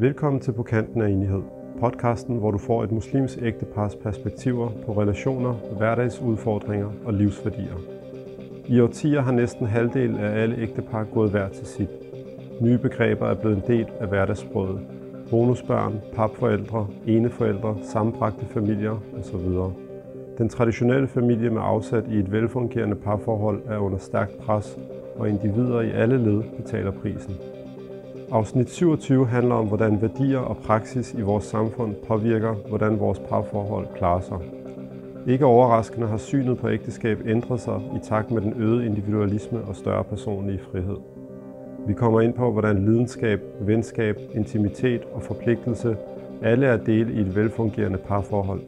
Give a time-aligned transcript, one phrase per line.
[0.00, 1.42] Velkommen til På kanten af enighed,
[1.80, 7.76] podcasten, hvor du får et muslims ægtepars perspektiver på relationer, hverdagsudfordringer og livsværdier.
[8.66, 11.88] I årtier har næsten halvdel af alle ægtepar gået hver til sit.
[12.60, 14.80] Nye begreber er blevet en del af hverdagssproget.
[15.30, 19.72] Bonusbørn, papforældre, eneforældre, sammenbragte familier osv.
[20.38, 24.78] Den traditionelle familie med afsat i et velfungerende parforhold er under stærkt pres,
[25.16, 27.34] og individer i alle led betaler prisen.
[28.30, 33.86] Afsnit 27 handler om, hvordan værdier og praksis i vores samfund påvirker, hvordan vores parforhold
[33.96, 34.38] klarer sig.
[35.26, 39.76] Ikke overraskende har synet på ægteskab ændret sig i takt med den øgede individualisme og
[39.76, 40.96] større personlige frihed.
[41.86, 45.96] Vi kommer ind på, hvordan lidenskab, venskab, intimitet og forpligtelse
[46.42, 48.60] alle er dele i et velfungerende parforhold.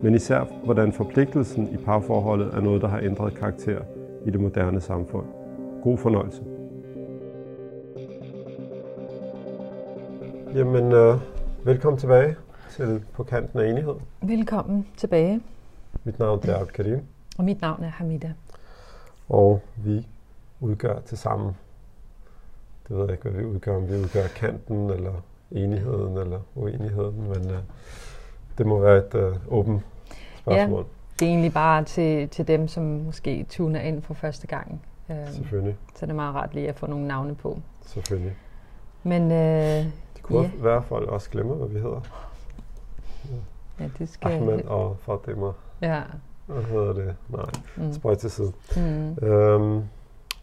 [0.00, 3.78] Men især hvordan forpligtelsen i parforholdet er noget, der har ændret karakter
[4.26, 5.26] i det moderne samfund.
[5.82, 6.42] God fornøjelse.
[10.54, 11.20] Jamen, øh,
[11.64, 12.36] velkommen tilbage
[12.70, 13.94] til På kanten af enighed.
[14.22, 15.40] Velkommen tilbage.
[16.04, 17.00] Mit navn er Abd Karim.
[17.38, 18.32] Og mit navn er Hamida.
[19.28, 20.08] Og vi
[20.60, 21.56] udgør til sammen,
[22.88, 25.12] det ved jeg ikke, hvad vi udgør, om vi udgør kanten, eller
[25.50, 27.58] enigheden, eller uenigheden, men øh,
[28.58, 29.82] det må være et øh, åbent
[30.38, 30.82] spørgsmål.
[30.82, 30.88] Ja,
[31.18, 34.82] det er egentlig bare til, til dem, som måske tuner ind for første gang.
[35.10, 35.76] Øh, Selvfølgelig.
[35.94, 37.58] Så det er meget rart lige at få nogle navne på.
[37.86, 38.36] Selvfølgelig.
[39.02, 39.86] Men øh,
[40.40, 40.64] yeah.
[40.64, 42.00] være, at folk også glemmer, hvad vi hedder.
[43.80, 44.32] Ja, det skal...
[44.32, 45.46] Ahmed og Fatima.
[45.80, 46.02] Ja.
[46.46, 47.16] Hvad hedder det?
[47.28, 47.92] Nej, mm.
[47.92, 48.52] spøj til side.
[48.76, 49.26] Mm.
[49.26, 49.84] Øhm,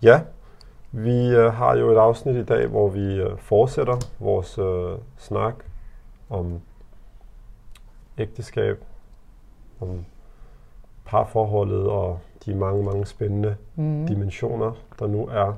[0.01, 0.21] ja,
[0.91, 5.55] vi øh, har jo et afsnit i dag, hvor vi øh, fortsætter vores øh, snak
[6.29, 6.61] om
[8.17, 8.83] ægteskab,
[9.81, 10.05] om
[11.05, 14.07] parforholdet og de mange, mange spændende mm.
[14.07, 15.53] dimensioner, der nu er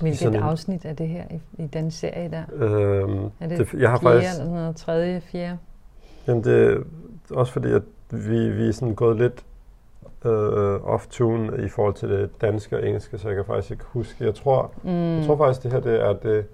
[0.00, 2.42] Hvilket en, afsnit er det her i, i den serie der?
[2.52, 5.58] Øhm, er det, det jeg har fjerde faktisk, eller noget, tredje, fjerde?
[6.26, 6.78] Jamen det er
[7.30, 9.44] også fordi, at vi, vi er sådan gået lidt
[10.24, 14.24] øh, off-tune i forhold til det danske og engelske, så jeg kan faktisk ikke huske.
[14.24, 15.16] Jeg tror, mm.
[15.18, 16.46] jeg tror faktisk, det her det er det,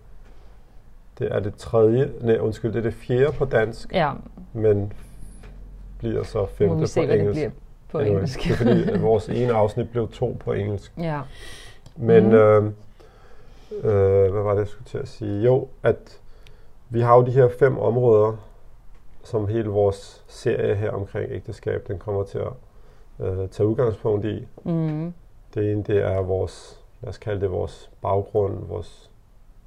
[1.19, 4.13] det er det tredje, nej undskyld, det er det fjerde på dansk, ja.
[4.53, 4.93] men
[5.99, 7.41] bliver så femte Må vi se, på engelsk.
[7.41, 7.51] Det bliver
[7.91, 8.43] på anyway, engelsk.
[8.43, 10.93] det er fordi, vores ene afsnit blev to på engelsk.
[10.99, 11.21] Ja.
[11.97, 12.35] Men mm.
[12.35, 12.73] øh,
[13.73, 15.43] øh, hvad var det, jeg skulle til at sige?
[15.43, 16.21] Jo, at
[16.91, 18.37] vi har jo de her fem områder,
[19.25, 22.53] som hele vores serie her omkring ægteskab, den kommer til at
[23.27, 24.47] øh, tage udgangspunkt i.
[24.65, 25.15] Mm.
[25.55, 29.11] Det ene, det er vores, lad os kalde det vores baggrund, vores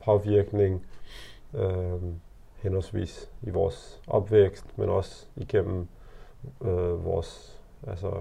[0.05, 0.85] påvirkning,
[1.53, 2.01] øh,
[2.55, 5.87] henholdsvis i vores opvækst, men også igennem
[6.61, 8.11] øh, vores altså,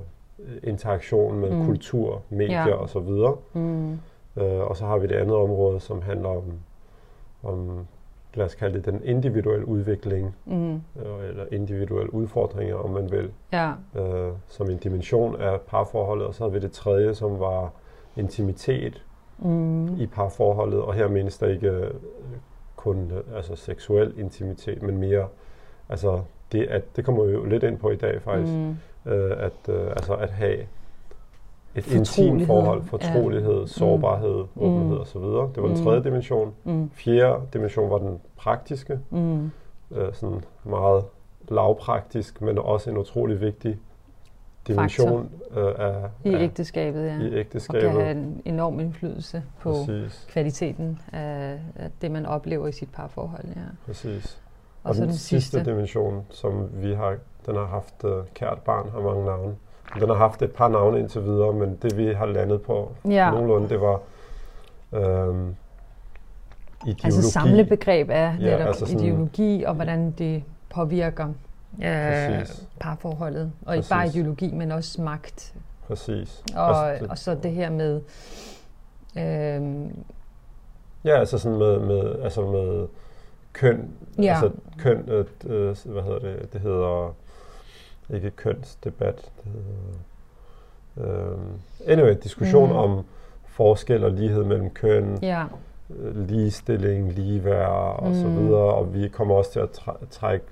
[0.62, 1.66] interaktion med mm.
[1.66, 2.74] kultur, medier ja.
[2.74, 3.36] osv.
[3.52, 3.98] Mm.
[4.40, 6.44] Øh, og så har vi det andet område, som handler om,
[7.42, 7.86] om
[8.34, 10.74] lad os kalde det den individuelle udvikling, mm.
[10.74, 13.72] øh, eller individuelle udfordringer, om man vil, ja.
[13.96, 16.26] øh, som en dimension af parforholdet.
[16.26, 17.70] Og så har vi det tredje, som var
[18.16, 19.04] intimitet
[19.38, 19.96] mm.
[19.96, 21.90] i parforholdet, og her menes der ikke øh,
[22.76, 25.26] kun øh, altså seksuel intimitet, men mere,
[25.88, 26.20] altså
[26.52, 28.76] det, at, det kommer vi jo lidt ind på i dag faktisk, mm.
[29.12, 30.58] øh, at, øh, altså at have
[31.74, 33.66] et intimt forhold, fortrolighed, ja.
[33.66, 34.62] sårbarhed, mm.
[34.62, 35.00] åbenhed mm.
[35.00, 35.20] osv.
[35.20, 35.84] Det var den mm.
[35.84, 36.54] tredje dimension.
[36.64, 36.90] Mm.
[36.94, 39.50] Fjerde dimension var den praktiske, mm.
[39.90, 41.04] øh, sådan meget
[41.48, 43.78] lavpraktisk, men også en utrolig vigtig
[44.68, 47.18] dimension øh, af, I ægteskabet, ja.
[47.18, 47.88] I ægteskabet.
[47.88, 50.26] Og kan have en enorm indflydelse på Præcis.
[50.30, 53.44] kvaliteten af, af det, man oplever i sit parforhold.
[53.46, 53.60] Ja.
[53.86, 54.42] Præcis.
[54.82, 58.58] Og, og den, den sidste, sidste dimension, som vi har, den har haft uh, kært
[58.58, 59.54] barn, har mange navne.
[59.94, 63.30] Den har haft et par navne indtil videre, men det vi har landet på ja.
[63.30, 64.00] nogenlunde, det var
[64.92, 65.56] øhm,
[66.82, 67.04] ideologi.
[67.04, 70.42] Altså samlebegreb er ja, altså sådan, ideologi, og hvordan det
[70.74, 71.28] påvirker
[71.82, 72.46] øh,
[72.80, 73.52] parforholdet.
[73.60, 73.78] Og Præcis.
[73.78, 75.54] ikke bare ideologi, men også magt.
[75.86, 76.42] Præcis.
[76.56, 78.00] Og, altså, det, og så det her med...
[79.18, 79.90] Øh,
[81.04, 82.86] ja, altså sådan med, med, altså med
[83.52, 83.90] køn.
[84.18, 84.22] Ja.
[84.22, 87.14] Altså køn, øh, øh, hvad hedder det, det hedder
[88.14, 89.32] ikke kønsdebat.
[91.00, 91.04] Øh,
[91.86, 92.76] anyway, diskussion mm.
[92.76, 93.04] om
[93.46, 95.44] forskel og lighed mellem køn, ja.
[95.98, 98.14] øh, ligestilling, ligeværd og mm.
[98.14, 100.44] så videre, og vi kommer også til at trække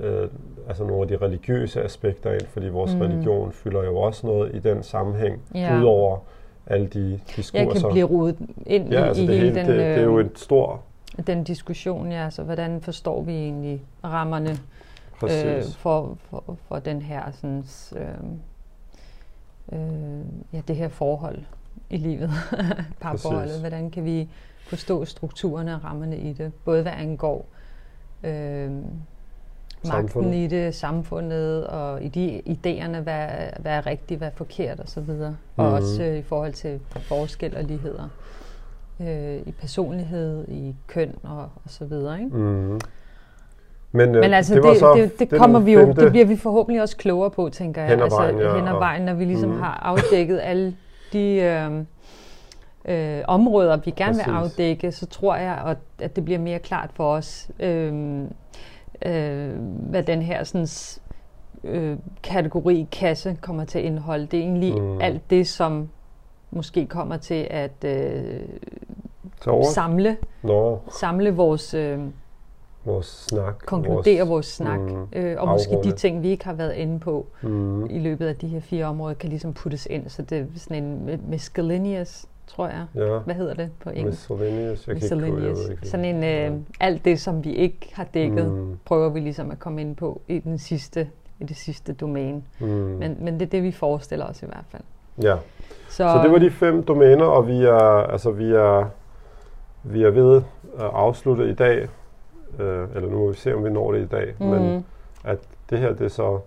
[0.00, 0.28] øh,
[0.68, 3.00] altså nogle af de religiøse aspekter ind, fordi vores mm.
[3.00, 5.78] religion fylder jo også noget i den sammenhæng, ja.
[5.80, 6.18] udover
[6.66, 7.58] alle de diskurser.
[7.58, 9.66] Jeg kan blive rodet ind ja, altså i det hele den...
[9.66, 10.80] Det, det er jo en stor...
[11.26, 14.58] Den diskussion, ja, altså hvordan forstår vi egentlig rammerne
[15.22, 17.64] øh, for, for, for den her sådan,
[17.96, 18.08] øh,
[19.72, 21.38] øh, ja, det her forhold
[21.90, 22.30] i livet,
[23.00, 23.60] parforholdet.
[23.60, 24.28] Hvordan kan vi
[24.60, 27.46] forstå strukturerne og rammerne i det, både hvad angår
[28.24, 28.70] øh,
[29.84, 33.28] magten i det, samfundet, og i de idéerne, hvad,
[33.60, 34.98] hvad er rigtigt, hvad er forkert osv.
[34.98, 35.36] Og, mm.
[35.56, 38.08] og også øh, i forhold til forskel og ligheder.
[39.00, 42.18] Øh, I personlighed, i køn og, og så videre.
[42.18, 42.36] Ikke?
[42.36, 42.80] Mm.
[43.92, 46.82] Men, øh, Men altså, det, det, det, det kommer vi jo, det bliver vi forhåbentlig
[46.82, 47.90] også klogere på, tænker jeg.
[47.90, 49.60] Hen altså, vejen, ja, hen ad vejen, når vi ligesom mm.
[49.60, 50.76] har afdækket alle
[51.12, 51.84] de øh,
[52.84, 54.26] øh, områder, vi gerne Præcis.
[54.26, 58.22] vil afdække, så tror jeg, at det bliver mere klart for os, øh,
[59.06, 59.50] øh,
[59.90, 60.66] hvad den her sådan,
[61.64, 64.26] øh, kategori kasse kommer til at indeholde.
[64.26, 65.00] Det er egentlig mm.
[65.00, 65.88] alt det, som
[66.50, 68.40] måske kommer til at øh,
[69.64, 70.16] samle,
[71.00, 71.74] samle vores...
[71.74, 71.98] Øh,
[72.88, 73.54] vores snak.
[73.66, 74.80] Konkludere vores, vores snak.
[74.80, 75.90] Mm, øh, og måske afrunde.
[75.90, 77.86] de ting, vi ikke har været inde på mm.
[77.86, 80.08] i løbet af de her fire områder, kan ligesom puttes ind.
[80.08, 82.86] Så det er sådan en miscellaneous, tror jeg.
[82.94, 83.18] Ja.
[83.18, 84.30] Hvad hedder det på engelsk?
[84.30, 84.86] Miscellaneous.
[84.86, 85.58] Jeg miscellaneous.
[85.64, 86.50] Kan ikke, sådan en, øh, ja.
[86.80, 88.78] alt det, som vi ikke har dækket, mm.
[88.84, 91.08] prøver vi ligesom at komme ind på i den sidste
[91.40, 92.42] i det sidste domæne.
[92.58, 92.66] Mm.
[92.66, 94.82] Men, men det er det, vi forestiller os i hvert fald.
[95.22, 95.36] Ja.
[95.88, 98.90] Så, så det var de fem domæner, og vi er, altså, vi er,
[99.82, 100.42] vi er ved
[100.78, 101.88] at afslutte i dag
[102.58, 104.46] øh, eller nu må vi se, om vi når det i dag, mm.
[104.46, 104.84] men
[105.24, 105.38] at
[105.70, 106.40] det her det er så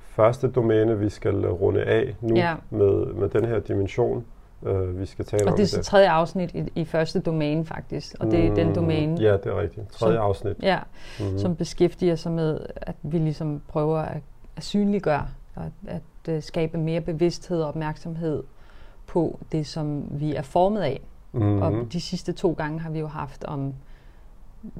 [0.00, 2.54] første domæne, vi skal runde af nu ja.
[2.70, 4.24] med, med den her dimension,
[4.66, 5.52] øh, vi skal tale om.
[5.52, 8.54] Og det er så tredje afsnit i, i første domæne faktisk, og det er mm,
[8.54, 9.20] den domæne.
[9.20, 9.90] Ja, det er rigtigt.
[9.90, 10.56] Tredje som, afsnit.
[10.62, 10.78] Ja,
[11.20, 11.38] mm.
[11.38, 14.22] som beskæftiger sig med, at vi ligesom prøver at,
[14.56, 18.42] at synliggøre, og at, at uh, skabe mere bevidsthed og opmærksomhed
[19.06, 21.00] på det, som vi er formet af.
[21.32, 21.62] Mm.
[21.62, 23.74] Og de sidste to gange har vi jo haft om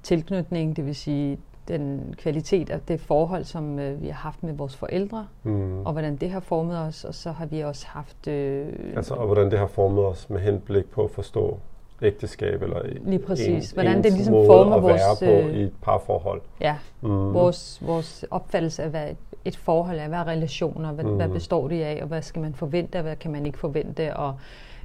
[0.02, 1.38] tilknytning, det vil sige
[1.68, 5.86] den kvalitet af det forhold, som øh, vi har haft med vores forældre, mm.
[5.86, 8.28] og hvordan det har formet os, og så har vi også haft...
[8.28, 11.58] Øh, altså, og hvordan det har formet os med henblik på at forstå
[12.02, 13.70] ægteskab, eller Lige præcis.
[13.70, 15.02] En, hvordan det ligesom former at vores...
[15.22, 16.40] være på øh, i et parforhold.
[16.60, 17.34] Ja, mm.
[17.34, 19.08] vores, vores opfattelse af, hvad
[19.44, 21.16] et forhold er, hvad er relationer, hvad, mm.
[21.16, 24.16] hvad består det af, og hvad skal man forvente, og hvad kan man ikke forvente,
[24.16, 24.34] og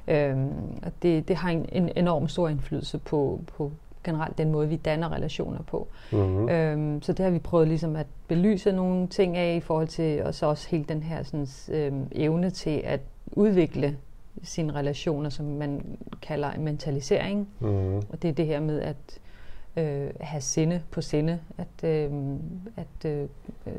[0.08, 0.36] øh,
[1.02, 3.72] det, det har en, en enorm stor indflydelse på, på
[4.04, 5.88] generelt den måde, vi danner relationer på.
[6.12, 6.48] Mm-hmm.
[6.48, 10.22] Øhm, så det har vi prøvet ligesom at belyse nogle ting af i forhold til,
[10.22, 11.46] og så også hele den her sådan,
[11.76, 13.00] øhm, evne til at
[13.32, 13.96] udvikle
[14.42, 17.48] sine relationer, som man kalder en mentalisering.
[17.60, 17.96] Mm-hmm.
[17.96, 19.20] Og det er det her med at
[19.76, 22.10] øh, have sinde på sinde, at, øh,
[22.76, 23.28] at øh,
[23.66, 23.72] øh,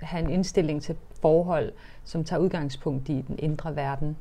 [0.00, 1.72] have en indstilling til forhold,
[2.04, 4.16] som tager udgangspunkt i den indre verden.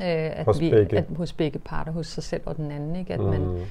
[0.00, 0.98] Øh, at hos, vi, begge.
[0.98, 2.96] At, hos begge parter, hos sig selv og den anden.
[2.96, 3.14] Ikke?
[3.14, 3.26] At mm.
[3.26, 3.66] man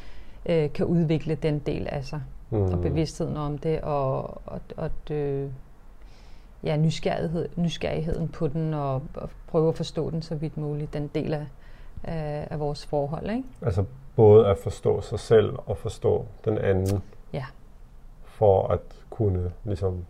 [0.46, 2.62] øh, kan udvikle den del af sig, mm.
[2.62, 5.50] og bevidstheden om det, og, og, og øh,
[6.64, 11.08] ja, nysgerrighed, nysgerrigheden på den, og, og prøve at forstå den så vidt muligt, den
[11.16, 11.46] del af,
[12.04, 13.30] af, af vores forhold.
[13.30, 13.44] Ikke?
[13.62, 13.84] Altså
[14.16, 17.02] både at forstå sig selv og forstå den anden,
[17.34, 17.46] ja.
[18.24, 18.80] for at
[19.10, 20.06] kunne ligesom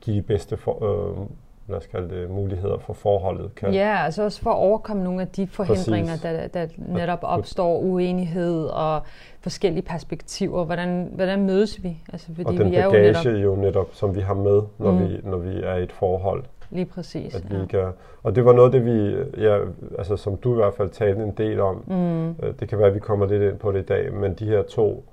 [0.00, 1.26] give bedste for, øh,
[1.70, 3.54] lad os kalde det, muligheder for forholdet.
[3.54, 3.74] Kan.
[3.74, 8.64] Ja, altså også for at overkomme nogle af de forhindringer, der, der netop opstår, uenighed
[8.64, 9.02] og
[9.40, 10.64] forskellige perspektiver.
[10.64, 11.96] Hvordan, hvordan mødes vi?
[12.12, 14.62] Altså, fordi og den vi er bagage jo netop, jo netop, som vi har med,
[14.78, 15.08] når, mm.
[15.08, 16.44] vi, når vi er i et forhold.
[16.70, 17.34] Lige præcis.
[17.34, 17.66] At vi ja.
[17.66, 19.58] kan, og det var noget, det vi, ja,
[19.98, 21.84] altså, som du i hvert fald talte en del om.
[21.86, 22.28] Mm.
[22.28, 24.44] Øh, det kan være, at vi kommer lidt ind på det i dag, men de
[24.44, 25.04] her to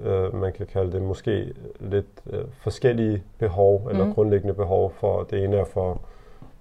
[0.00, 4.14] øh, man kan kalde det måske lidt øh, forskellige behov, eller mm.
[4.14, 6.00] grundlæggende behov for, det ene er for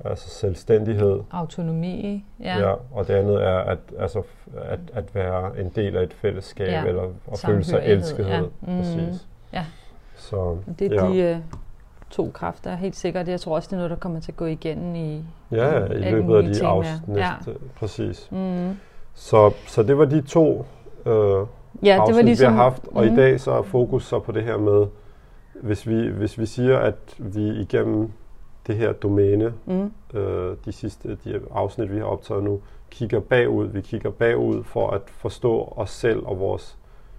[0.05, 1.19] altså selvstændighed.
[1.31, 2.59] Autonomi, ja.
[2.59, 2.73] ja.
[2.91, 4.21] Og det andet er at, altså,
[4.57, 6.85] at, at være en del af et fællesskab, ja.
[6.85, 8.31] eller at føle sig elskethed.
[8.31, 8.41] Ja.
[8.41, 8.77] Mm.
[8.77, 9.27] Præcis.
[9.53, 9.65] Ja.
[10.15, 11.11] Så, det er ja.
[11.11, 11.37] de øh,
[12.09, 13.27] to kræfter, helt sikkert.
[13.27, 15.93] Jeg tror også, det er noget, der kommer til at gå igen i Ja, i,
[15.93, 17.17] i løbet af de afsnit.
[17.17, 17.31] Ja.
[17.75, 18.27] Præcis.
[18.31, 18.77] Mm.
[19.13, 20.65] Så, så det var de to
[21.05, 21.45] øh,
[21.83, 22.87] ja, det var ligesom, vi har haft.
[22.87, 23.13] Og mm.
[23.13, 24.87] i dag så er fokus så på det her med,
[25.53, 28.11] hvis vi, hvis vi siger, at vi igennem
[28.67, 29.91] det her domæne, mm.
[30.19, 33.67] øh, de sidste de afsnit, vi har optaget nu, kigger bagud.
[33.67, 36.77] Vi kigger bagud for at forstå os selv og vores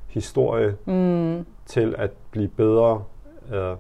[0.08, 1.46] historie mm.
[1.66, 3.04] til at blive bedre
[3.52, 3.76] øh,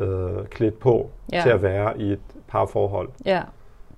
[0.00, 1.40] øh, klædt på ja.
[1.42, 3.08] til at være i et parforhold.
[3.24, 3.42] Ja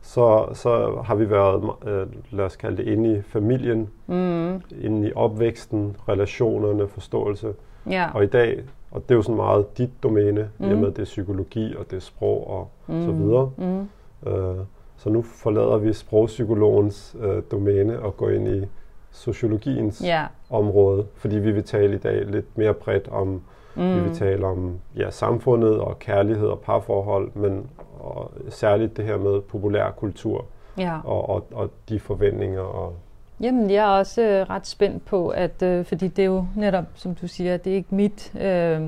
[0.07, 4.63] så, så har vi været, øh, lad os kalde det, inde i familien, mm.
[4.81, 7.55] inde i opvæksten, relationerne, forståelse.
[7.91, 8.11] Ja.
[8.15, 10.69] Og i dag, og det er jo sådan meget dit domæne, mm.
[10.69, 13.05] i og med det er psykologi og det er sprog og mm.
[13.05, 13.51] så videre.
[13.57, 13.89] Mm.
[14.31, 14.57] Øh,
[14.97, 18.65] så nu forlader vi sprogpsykologens øh, domæne og går ind i
[19.11, 20.27] sociologiens ja.
[20.51, 23.43] område, fordi vi vil tale i dag lidt mere bredt om,
[23.77, 23.95] mm.
[23.95, 29.19] vi vil tale om ja, samfundet og kærlighed og parforhold, men og særligt det her
[29.19, 30.45] med populærkultur
[30.79, 30.99] ja.
[31.05, 32.95] og, og, og de forventninger og
[33.41, 36.85] Jamen, jeg er også øh, ret spændt på, at øh, fordi det er jo netop,
[36.95, 38.83] som du siger, det er ikke mit øh,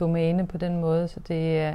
[0.00, 1.74] domæne på den måde, så det er,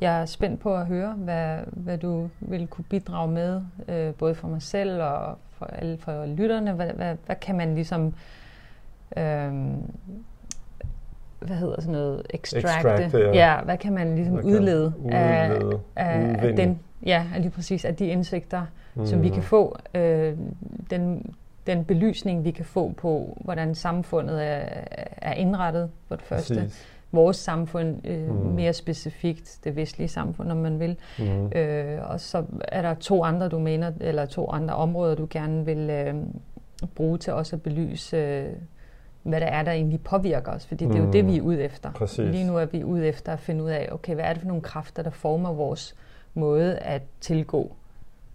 [0.00, 4.34] jeg er spændt på at høre, hvad, hvad du vil kunne bidrage med, øh, både
[4.34, 6.72] for mig selv og for alle for lytterne.
[6.72, 8.14] Hvad, hvad, hvad kan man ligesom,
[9.16, 9.52] øh,
[11.46, 12.68] hvad hedder sådan noget, extracte?
[12.68, 13.32] Extracte, ja.
[13.56, 13.62] ja.
[13.64, 16.56] hvad kan man ligesom kan udlede, af, udlede, af, af udvinde.
[16.62, 18.62] den, ja, af lige præcis af de indsigter,
[18.96, 19.06] Mm.
[19.06, 20.36] som vi kan få, øh,
[20.90, 21.34] den,
[21.66, 24.62] den belysning, vi kan få på, hvordan samfundet er,
[25.16, 26.54] er indrettet for det første.
[26.54, 26.86] Præcis.
[27.12, 28.34] Vores samfund, øh, Mm.
[28.34, 30.96] mere specifikt det vestlige samfund, om man vil.
[31.18, 31.46] Mm.
[31.58, 35.90] Øh, og så er der to andre domæner, eller to andre områder, du gerne vil
[35.90, 36.14] øh,
[36.94, 38.44] bruge til også at belyse,
[39.24, 40.66] hvad det er, der egentlig påvirker os.
[40.66, 41.12] Fordi det er jo Mm.
[41.12, 41.92] det, vi er ude efter.
[41.92, 42.18] Præcis.
[42.30, 44.48] Lige nu er vi ude efter at finde ud af, okay, hvad er det for
[44.48, 45.94] nogle kræfter, der former vores
[46.34, 47.72] måde at tilgå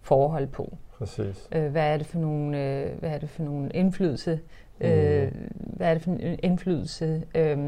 [0.02, 0.76] forhold på?
[0.98, 1.48] Præcis.
[1.52, 4.40] Øh, hvad er det for nogle, øh, hvad er det for nogle indflydelse?
[4.80, 7.58] Øh, hvad er det for en indflydelse øh,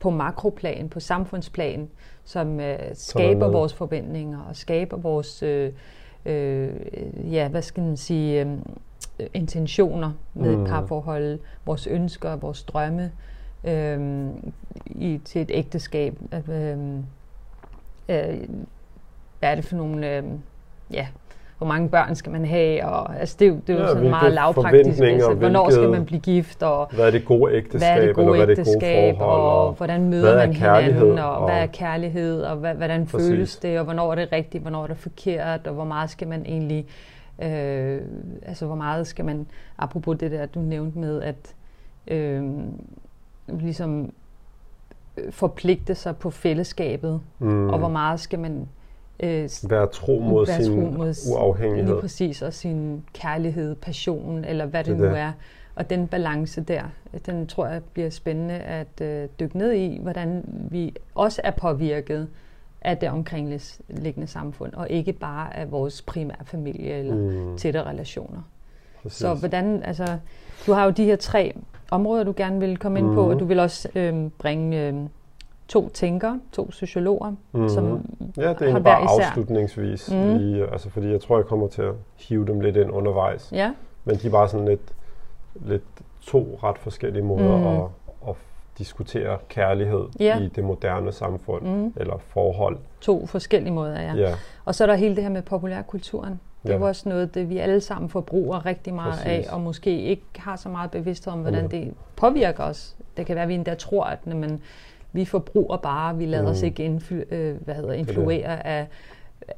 [0.00, 1.88] på makroplan, på samfundsplan,
[2.24, 5.72] som øh, skaber vores forventninger og skaber vores, øh,
[6.26, 6.70] øh,
[7.32, 8.58] ja, hvad skal man sige, øh,
[9.34, 10.62] intentioner med Mm.
[10.62, 13.10] et parforhold, vores ønsker, vores drømme
[13.64, 14.26] øh,
[14.86, 16.14] i, til et ægteskab.
[16.34, 16.70] Øh,
[18.08, 18.38] øh,
[19.38, 20.22] hvad er det for nogle, øh,
[20.92, 21.06] ja,
[21.58, 23.88] hvor mange børn skal man have, og altså det, er jo- det er jo Ja,
[23.88, 25.00] sådan meget lavpraktisk.
[25.02, 28.02] Altså, hvornår skal man blive gift, og Hvad er det gode ægteskab, hvad er det
[28.02, 29.66] eller gode hvad er det ægteskab, gode forhold?
[29.68, 33.28] og hvordan møder er man hinanden, og, og- hvad er kærlighed, og hvad, hvordan Præcis.
[33.30, 36.28] føles det, og hvornår er det rigtigt, hvornår er det forkert, og hvor meget skal
[36.28, 36.90] man egentlig, øh,
[37.38, 39.46] altså hvor meget skal man,
[39.78, 41.54] apropos det der, du nævnte med, at
[42.08, 42.44] øh,
[43.48, 44.12] ligesom
[45.16, 47.68] øh, forpligte sig på fællesskabet, mm.
[47.68, 48.68] og hvor meget skal man
[49.20, 51.92] øh, Være tro mod være sin tro mod uafhængighed.
[51.92, 55.32] Lige præcis, og sin kærlighed, passion, eller hvad det, Det nu er.
[55.74, 56.82] Og den balance der,
[57.26, 62.28] den tror jeg bliver spændende at øh, dykke ned i, hvordan vi også er påvirket
[62.84, 67.50] af det omkringliggende samfund, og ikke bare af vores primære familie eller mm.
[67.50, 67.56] Mm.
[67.56, 68.38] tætte relationer.
[69.02, 69.18] Præcis.
[69.18, 70.18] Så hvordan, altså,
[70.66, 71.56] du har jo de her tre
[71.90, 73.30] områder, du gerne vil komme ind på, Mhm.
[73.34, 74.94] og du vil også øh, bringe øh,
[75.68, 77.68] to tænkere, to sociologer, Mhm.
[77.68, 77.84] som
[78.36, 79.26] Ja, det er har egentlig bare især.
[79.28, 80.10] afslutningsvis.
[80.10, 80.36] Mm.
[80.36, 83.52] Lige, altså, fordi jeg tror, jeg kommer til at hive dem lidt ind undervejs.
[83.52, 83.72] Ja,
[84.04, 84.92] Men de er bare sådan lidt,
[85.54, 85.82] lidt
[86.22, 87.66] to ret forskellige måder mm.
[87.66, 87.80] at,
[88.74, 90.38] at diskutere kærlighed Ja.
[90.40, 91.62] i det moderne samfund.
[91.62, 91.92] Mhm.
[91.96, 92.78] Eller forhold.
[93.00, 94.14] to forskellige måder, ja.
[94.14, 94.34] Ja.
[94.64, 96.40] Og så er der hele det her med populærkulturen.
[96.62, 96.84] Det er Ja.
[96.84, 99.46] også noget, det vi alle sammen forbruger rigtig meget Præcis.
[99.48, 101.76] af, og måske ikke har så meget bevidsthed om, hvordan Ja.
[101.78, 102.96] det påvirker os.
[103.16, 104.60] Det kan være, at vi endda tror, at når man,
[105.12, 106.48] vi forbruger bare, vi lader mm.
[106.48, 106.66] os Mm.
[106.66, 108.86] ikke influ- øh, hvad hedder, influere af,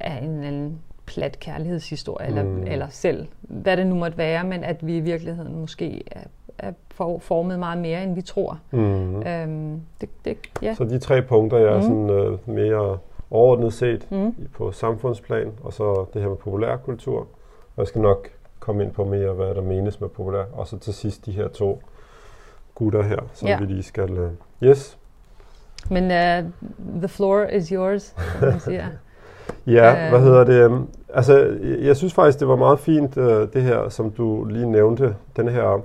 [0.00, 2.36] af en eller anden plat kærlighedshistorie, mm.
[2.38, 2.66] eller, Mm.
[2.66, 6.20] eller selv, hvad det nu måtte være, men at vi i virkeligheden måske er,
[6.58, 8.58] er for, formet meget mere, end vi tror.
[8.70, 9.22] Mm.
[9.22, 10.74] Øhm, det, det, ja.
[10.74, 11.82] Så de tre punkter, jeg er Mhm.
[11.82, 12.98] sådan øh, mere
[13.30, 14.34] overordnet set Mm.
[14.54, 17.18] på samfundsplan, og så det her med populærkultur.
[17.18, 17.26] Og
[17.78, 18.28] jeg skal nok
[18.60, 20.44] komme ind på mere, hvad der menes med populær.
[20.52, 21.82] Og så til sidst de her to
[22.74, 23.58] gutter her, som Ja.
[23.58, 24.10] vi lige skal...
[24.10, 24.30] Øh,
[24.62, 24.98] yes.
[25.90, 26.50] Men uh,
[26.98, 28.02] the floor is yours,
[28.38, 28.86] som man siger.
[29.66, 30.10] Ja, Øh.
[30.10, 30.64] hvad hedder det?
[30.64, 34.44] øhm, Altså, jeg, jeg synes faktisk, det var meget fint, øh, det her, som du
[34.44, 35.80] lige nævnte, den her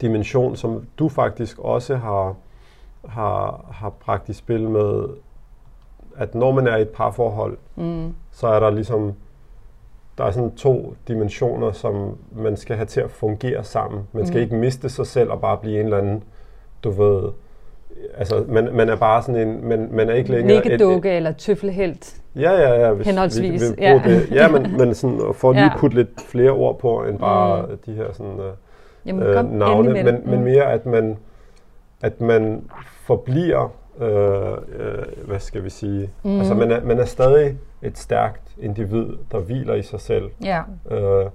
[0.00, 2.34] dimension, som du faktisk også har,
[3.08, 5.04] har, har bragt i spil med,
[6.16, 8.14] at når man er i et parforhold, Mm.
[8.32, 9.12] så er der ligesom,
[10.18, 14.00] der er sådan to dimensioner, som man skal have til at fungere sammen.
[14.12, 14.42] Man skal Mhm.
[14.42, 16.22] ikke miste sig selv og bare blive en eller anden,
[16.84, 17.22] du ved,
[18.16, 20.56] altså man, man er bare sådan en, man, man er ikke længere...
[20.64, 22.16] Ikke dukke eller tøffelhelt.
[22.36, 22.92] Ja, ja, ja.
[22.92, 23.90] Hvis Henholdsvis, Vi, vi ja.
[23.92, 24.02] ja.
[24.04, 24.30] Det.
[24.30, 25.76] ja, men, men sådan, at få lige Ja.
[25.78, 27.70] putte lidt flere ord på, end bare Mm.
[27.70, 27.78] mm.
[27.86, 28.52] de her sådan, øh,
[29.16, 30.26] Jamen, øh, kom navne, men, det.
[30.26, 30.44] men Mm.
[30.44, 31.16] mere, at man,
[32.02, 32.64] at man
[33.06, 33.68] forbliver,
[34.00, 36.30] øh, øh, hvad skal vi sige, Mm.
[36.30, 36.38] mm.
[36.38, 40.62] altså man er, man er stadig et stærkt individ, der hviler i sig selv, Ja,
[40.90, 41.26] øh,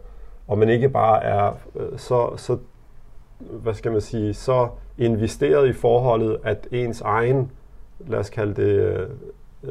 [0.48, 2.58] og man ikke bare er øh, så, så,
[3.40, 4.68] hvad skal man sige, så
[4.98, 7.52] investeret i forholdet, at ens egen,
[8.08, 9.08] lad os kalde det,
[9.64, 9.70] øh,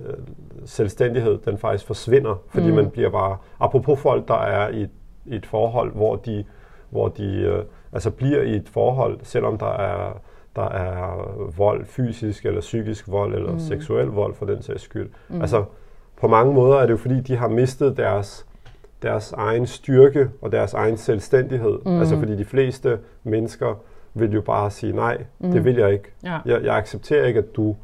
[0.64, 2.70] selvstændighed, den faktisk forsvinder, fordi Mm.
[2.70, 2.76] mm.
[2.76, 4.90] man bliver bare, apropos folk, der er i, et-
[5.26, 6.44] i et forhold, hvor de,
[6.90, 10.20] hvor de øh, altså bliver i et forhold, selvom der er,
[10.56, 13.54] der er vold, fysisk eller psykisk vold, eller Mm.
[13.54, 13.60] mm.
[13.60, 15.10] seksuel vold for den sags skyld.
[15.28, 15.34] Mm.
[15.36, 15.40] Mm.
[15.40, 15.64] Altså,
[16.20, 18.46] på mange måder er det jo fordi, de har mistet deres,
[19.02, 21.78] deres egen styrke og deres egen selvstændighed.
[21.84, 21.90] Mm.
[21.92, 21.98] Mm.
[21.98, 23.74] Altså fordi de fleste mennesker
[24.14, 25.46] vil jo bare sige, nej, Mm.
[25.46, 25.52] mm.
[25.52, 26.12] det vil jeg ikke.
[26.24, 27.76] ja, Jeg, jeg accepterer ikke, at du,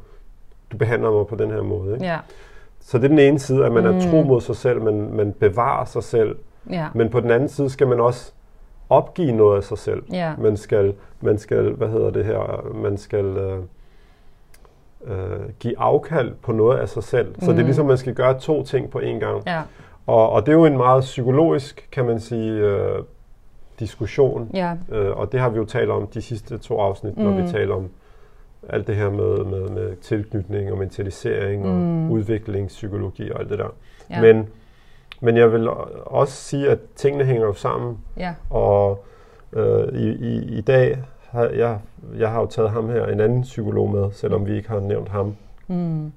[0.71, 1.93] du behandler mig på den her måde.
[1.93, 2.05] Ikke?
[2.05, 2.17] ja.
[2.79, 3.89] Så det er den ene side, at man Mm.
[3.97, 6.35] er tro mod sig selv, man, man bevarer sig selv
[6.69, 6.87] Ja.
[6.93, 8.33] Men på den anden side skal man også
[8.91, 10.03] opgive noget af sig selv.
[10.11, 10.33] Ja.
[10.37, 13.57] Man skal, man skal, hvad hedder det her, man skal øh,
[15.07, 17.35] øh, give afkald på noget af sig selv.
[17.39, 19.43] Så det er ligesom, man skal gøre to ting på én gang.
[19.47, 19.61] Ja.
[20.07, 23.03] Og, og det er jo en meget psykologisk, kan man sige, øh,
[23.79, 24.49] diskussion.
[24.53, 24.73] Ja.
[24.91, 27.23] Øh, og det har vi jo talt om de sidste to afsnit, mm.
[27.23, 27.89] når vi taler om
[28.69, 32.11] alt det her med, med, med tilknytning og mentalisering og Mm.
[32.11, 33.73] udviklingspsykologi og alt det der.
[34.09, 34.21] Ja.
[34.21, 34.47] Men,
[35.21, 35.69] men jeg vil
[36.05, 37.97] også sige, at tingene hænger jo sammen.
[38.17, 38.33] Ja.
[38.49, 39.05] Og
[39.53, 41.79] øh, i, i, i dag har jeg,
[42.17, 45.09] jeg har jo taget ham her, en anden psykolog med, selvom vi ikke har nævnt
[45.09, 45.35] ham.
[45.67, 46.05] Mm.
[46.05, 46.11] Øh,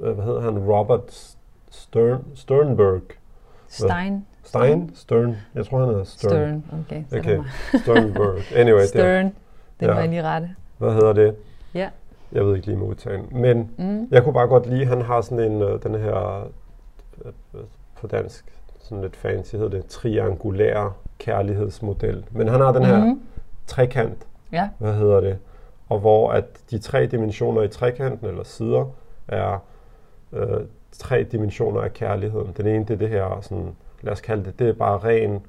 [0.00, 0.58] hvad hedder han?
[0.58, 1.34] Robert
[1.70, 3.00] Stern, Sternberg.
[3.68, 4.26] Stein.
[4.44, 4.90] Stein?
[4.94, 5.36] Stern?
[5.54, 6.30] Jeg tror, han hedder Stern.
[6.30, 6.64] Stern.
[6.86, 7.38] Okay, så Okay.
[7.82, 8.38] Sternberg.
[8.56, 9.24] Anyway, det, Stern.
[9.80, 9.94] Det Ja.
[9.94, 10.50] må jeg lige rette.
[10.78, 11.34] hvad hedder det?
[11.74, 11.88] Ja.
[12.32, 13.26] Jeg ved ikke lige med udtalen.
[13.30, 14.08] Men Mm.
[14.10, 16.40] jeg kunne bare godt lide, han har sådan en, øh, den her,
[17.24, 17.60] øh, øh,
[18.02, 18.44] på dansk,
[18.78, 22.24] sådan lidt fancy hedder det, triangulær kærlighedsmodel.
[22.30, 23.20] Men han har den her Mhm.
[23.66, 24.68] trekant, Ja.
[24.78, 25.38] hvad hedder det,
[25.88, 28.84] og hvor at de tre dimensioner i trekanten, eller sider,
[29.28, 29.64] er
[30.32, 30.60] øh,
[30.92, 32.52] tre dimensioner af kærligheden.
[32.56, 35.40] Den ene, det er det her, sådan, lad os kalde det, det er bare ren,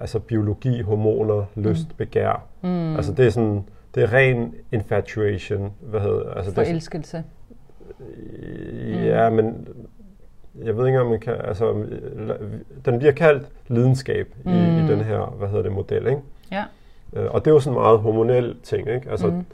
[0.00, 2.44] altså biologi, hormoner, lyst, begær.
[2.62, 2.96] Mm.
[2.96, 7.24] Altså det er sådan, det er ren infatuation, hvad hedder altså det er, Forelskelse.
[9.04, 9.68] Ja, men
[10.64, 11.74] jeg ved ikke, om man kan, altså,
[12.84, 14.86] den bliver kaldt lidenskab i, i Mm.
[14.88, 16.20] den her, hvad hedder det, model, ikke?
[16.52, 16.64] Ja.
[17.16, 19.10] Øh, Og det er jo sådan en meget hormonel ting, ikke?
[19.10, 19.44] Altså, Mm.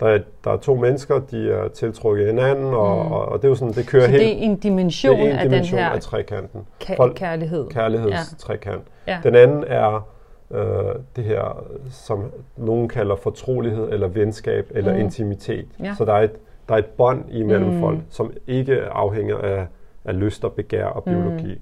[0.00, 3.12] der, er, der er to mennesker, de er tiltrukket hinanden, og, Mm.
[3.12, 4.22] og, og det er jo sådan, det kører Så helt...
[4.22, 6.60] det er en dimension det er en af dimension den her af trekanten.
[6.84, 7.68] ka- Folk- kærlighed.
[7.68, 8.82] Kærlighedstrekant.
[9.06, 9.18] Ja.
[9.22, 10.08] Den anden er
[10.50, 15.00] øh, det her, som nogen kalder fortrolighed, eller venskab, eller Mm.
[15.00, 15.66] intimitet.
[15.82, 15.94] Ja.
[15.98, 16.32] Så der er et,
[16.68, 17.80] der er et bånd imellem Mm.
[17.80, 19.66] folk, som ikke afhænger af,
[20.04, 21.54] af lyst og begær og biologi.
[21.54, 21.60] Mm.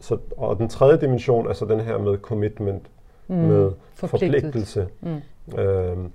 [0.00, 2.86] Så, og den tredje dimension er så den her med commitment,
[3.28, 3.36] mm.
[3.36, 4.42] med Forpligtelse.
[4.42, 4.88] forpligtelse.
[5.00, 5.58] Mm.
[5.58, 6.12] Øhm,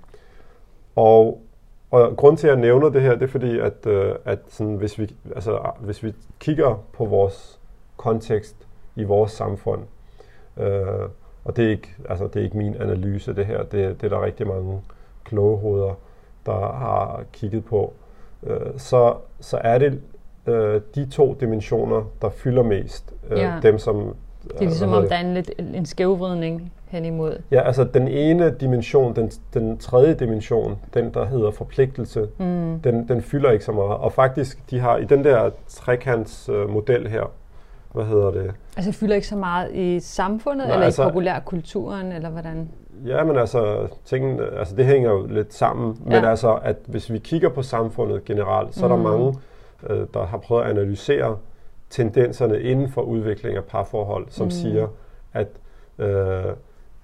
[0.96, 1.42] og,
[1.90, 4.74] og grund til, at jeg nævner det her, det er fordi, at, øh, at sådan,
[4.74, 7.60] hvis, vi, altså, hvis vi kigger på vores
[7.96, 8.56] kontekst
[8.96, 9.82] i vores samfund,
[10.56, 11.08] øh,
[11.44, 14.08] og det er, ikke, altså, det er ikke min analyse, det her, det, det er
[14.08, 14.82] der rigtig mange
[15.24, 15.94] kloge hoveder,
[16.46, 17.92] der har kigget på,
[18.42, 20.02] øh, så, så er det
[20.46, 23.12] øh, de to dimensioner, der fylder mest.
[23.30, 23.52] Øh, Ja.
[23.62, 24.14] Dem, som...
[24.42, 27.38] Det er ligesom, hvad om der er en, lidt, en skævvridning hen imod.
[27.50, 32.80] Ja, altså den ene dimension, den, den tredje dimension, den der hedder forpligtelse, Mm.
[32.84, 33.90] den, den fylder ikke så meget.
[33.96, 37.30] Og faktisk, de har i den der trekants øh, model her,
[37.92, 38.52] hvad hedder det?
[38.76, 42.68] Altså fylder ikke så meget i samfundet, Nej, eller altså- i populærkulturen, eller hvordan?
[43.06, 45.96] Ja, men altså, tingene, altså det hænger jo lidt sammen.
[46.04, 46.30] Men Ja.
[46.30, 49.02] altså, at hvis vi kigger på samfundet generelt, så er der Mm.
[49.02, 49.34] mange,
[49.90, 51.36] øh, der har prøvet at analysere
[51.90, 54.50] tendenserne inden for udvikling af parforhold, som Mm.
[54.50, 54.88] siger,
[55.34, 55.48] at
[55.98, 56.44] øh,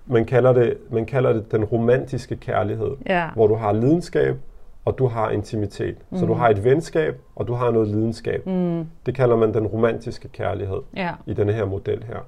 [0.07, 2.91] man, kalder det, man kalder det den romantiske kærlighed.
[3.07, 3.29] Ja.
[3.35, 4.37] hvor du har lidenskab,
[4.85, 5.97] og du har intimitet.
[6.11, 6.19] Mm.
[6.19, 8.47] Så du har et venskab, og du har noget lidenskab.
[8.47, 8.87] Mm.
[9.07, 11.11] Det kalder man den romantiske kærlighed Ja.
[11.27, 12.19] i denne her model her.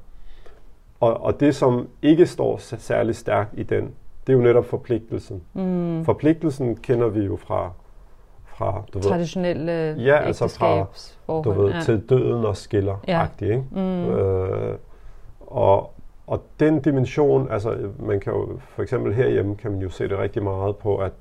[1.01, 3.91] Og, og det, som ikke står særlig stærkt i den,
[4.27, 5.43] det er jo netop forpligtelsen.
[5.55, 6.05] Mm.
[6.05, 7.71] Forpligtelsen kender vi jo fra,
[8.59, 10.87] fra du ved, Traditionelle Ja, altså fra,
[11.43, 11.81] du ved, ja.
[11.81, 13.27] til døden og skiller Ja.
[13.43, 13.65] ikke?
[13.71, 14.11] Mm.
[14.11, 14.77] Øh,
[15.41, 15.93] og,
[16.27, 20.19] og den dimension, altså man kan jo, for eksempel herhjemme kan man jo se det
[20.19, 21.13] rigtig meget på, at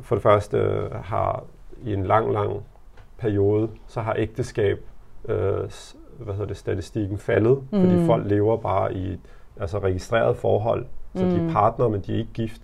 [0.00, 1.44] for det første har
[1.84, 2.52] i en lang, lang
[3.18, 4.78] periode, så har ægteskab,
[5.28, 5.70] øh,
[6.18, 7.80] hvad hedder det, statistikken faldet, mm.
[7.80, 8.06] fordi Mm.
[8.06, 9.18] folk lever bare i
[9.60, 11.30] altså registreret forhold, så mm.
[11.30, 11.48] de Mm.
[11.48, 12.62] er partner, men de er ikke gift.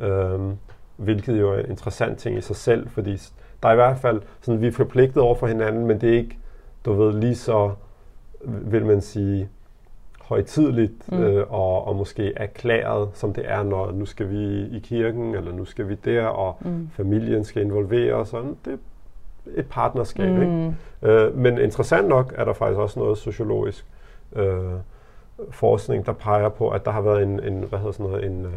[0.00, 0.56] Øhm,
[0.96, 3.16] hvilket jo er en interessant ting i sig selv, fordi
[3.62, 6.18] der er i hvert fald, sådan, vi er forpligtet over for hinanden, men det er
[6.18, 6.38] ikke,
[6.84, 7.70] du ved, lige så,
[8.44, 9.48] vil man sige,
[10.22, 11.18] højtidligt Mm.
[11.22, 15.52] øh, og, og måske erklæret, som det er, når nu skal vi i kirken, eller
[15.52, 16.90] nu skal vi der, og Mm.
[16.92, 18.56] familien skal involvere sådan.
[18.64, 18.76] Det er
[19.60, 20.40] et partnerskab, mm.
[20.42, 20.74] ikke?
[21.02, 23.86] Øh, men interessant nok er der faktisk også noget sociologisk
[24.36, 24.58] øh,
[25.50, 28.44] forskning, der peger på, at der har været en, en hvad hedder sådan noget, en,
[28.44, 28.52] øh,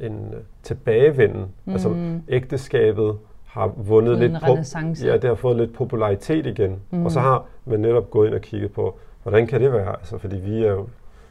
[0.00, 1.46] en øh, tilbagevenden.
[1.64, 1.72] Mm.
[1.72, 1.94] Altså
[2.28, 4.56] ægteskabet har vundet lidt på,
[5.04, 6.82] ja, det har fået lidt popularitet igen.
[6.90, 7.04] Mm.
[7.04, 9.88] Og så har man netop gået ind og kigget på, hvordan kan det være?
[9.88, 10.86] Altså, fordi vi er jo,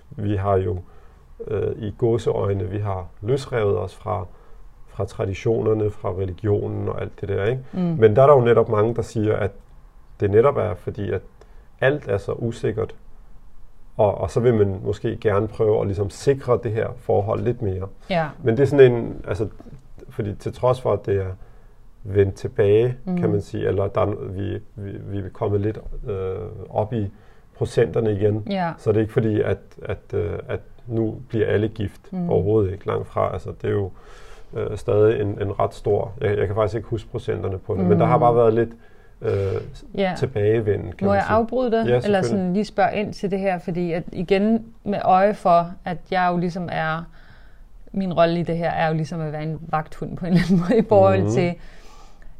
[0.09, 0.77] vi har jo
[1.47, 4.25] øh, i gåseøjne, vi har løsrevet os fra,
[4.87, 7.61] fra traditionerne, fra religionen og alt det der, ikke?
[7.73, 7.79] Mm.
[7.79, 9.51] Men der er der jo netop mange, der siger, at
[10.19, 11.21] det netop er fordi, at
[11.81, 12.95] alt er så usikkert,
[13.97, 17.61] og, og så vil man måske gerne prøve at ligesom sikre det her forhold lidt
[17.61, 17.87] mere.
[18.09, 18.27] Ja.
[18.43, 19.47] Men det er sådan en, altså,
[20.09, 21.31] fordi til trods for, at det er
[22.03, 23.11] vendt tilbage, mm.
[23.11, 23.21] Mhm.
[23.21, 26.35] kan man sige, eller der er, vi, vi, vi er kommet lidt øh,
[26.69, 27.11] op i
[27.57, 28.43] procenterne igen.
[28.49, 28.71] Ja.
[28.77, 32.13] Så det er ikke fordi, at, at, øh, at nu bliver alle gift.
[32.13, 32.29] Mm.
[32.29, 33.33] Overhovedet ikke langt fra.
[33.33, 33.91] Altså, det er jo
[34.53, 36.13] øh, stadig en, en ret stor...
[36.21, 37.89] Jeg, jeg kan faktisk ikke huske procenterne på det, mm.
[37.89, 38.69] men der har bare været lidt
[39.23, 39.61] øh,
[39.97, 40.13] Ja.
[40.17, 41.31] tilbagevenden, kan Må jeg sige.
[41.35, 41.85] afbryde dig?
[41.87, 45.71] Ja, eller sådan lige spørge ind til det her, fordi at igen med øje for,
[45.85, 47.03] at jeg jo ligesom er,
[47.91, 50.43] min rolle i det her er jo ligesom at være en vagthund på en eller
[50.45, 51.29] anden måde i forhold mm.
[51.31, 51.53] til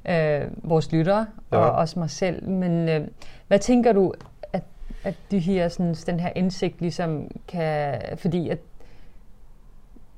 [0.10, 1.68] øh, vores lyttere og Ja.
[1.68, 2.48] også mig selv.
[2.50, 3.02] Men øh,
[3.48, 4.14] hvad tænker du,
[4.54, 4.64] at,
[5.04, 8.60] at de her, sådan, den her indsigt ligesom kan, fordi at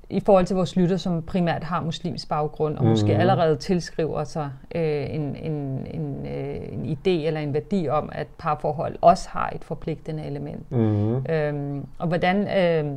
[0.10, 2.89] i forhold til vores lytter, som primært har muslimsk baggrund, og mm.
[2.89, 3.20] måske Mhm.
[3.20, 8.28] allerede tilskriver sig øh, en, en, en, øh, en idé eller en værdi om, at
[8.38, 10.72] parforhold også har et forpligtende element.
[10.72, 11.26] Mm.
[11.26, 12.48] Øhm, og hvordan...
[12.48, 12.91] Øh,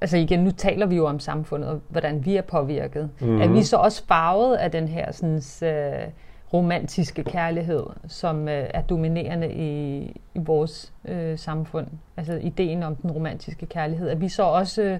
[0.00, 3.10] altså igen, nu taler vi jo om samfundet, og hvordan vi er påvirket.
[3.20, 3.26] Mm.
[3.26, 3.40] Mhm.
[3.40, 6.08] Er vi så også farvet af den her sådan, øh,
[6.54, 10.02] romantiske kærlighed, som øh, er dominerende i,
[10.34, 11.86] i vores øh, samfund?
[12.16, 14.10] Altså ideen om den romantiske kærlighed.
[14.10, 14.98] Er vi så også øh,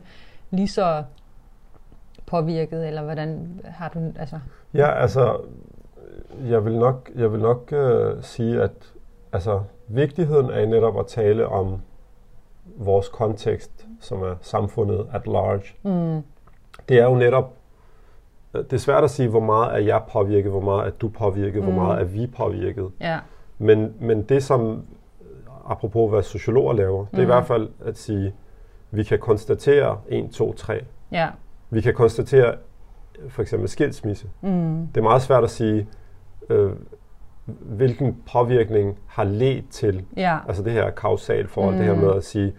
[0.51, 1.03] lige så
[2.27, 4.13] påvirket, eller hvordan har du...
[4.19, 4.39] Altså,
[4.75, 5.41] Ja, altså,
[6.49, 8.73] jeg vil nok, jeg vil nok øh, sige, at
[9.33, 11.81] altså, vigtigheden er netop at tale om
[12.77, 15.65] vores kontekst, som er samfundet at large.
[15.83, 16.23] mm,
[16.89, 17.53] Det er jo netop,
[18.63, 21.63] det er svært at sige, hvor meget er jeg påvirket, hvor meget er du påvirket,
[21.63, 21.73] mm.
[21.73, 22.91] hvor meget er vi påvirket.
[23.01, 23.19] ja,
[23.59, 24.83] Men, men det, som
[25.67, 27.27] apropos hvad sociologer laver, det er i Mhm.
[27.27, 28.35] hvert fald at sige,
[28.91, 30.81] vi kan konstatere 1, 2, 3.
[31.13, 31.29] ja,
[31.71, 32.55] Vi kan konstatere
[33.29, 34.27] for eksempel skilsmisse.
[34.43, 35.87] mm, Det er meget svært at sige,
[36.51, 36.71] øh,
[37.47, 41.79] hvilken påvirkning har ledt til, ja, altså det her kausal forhold, mm.
[41.79, 42.01] det her Mm.
[42.01, 42.55] med at sige,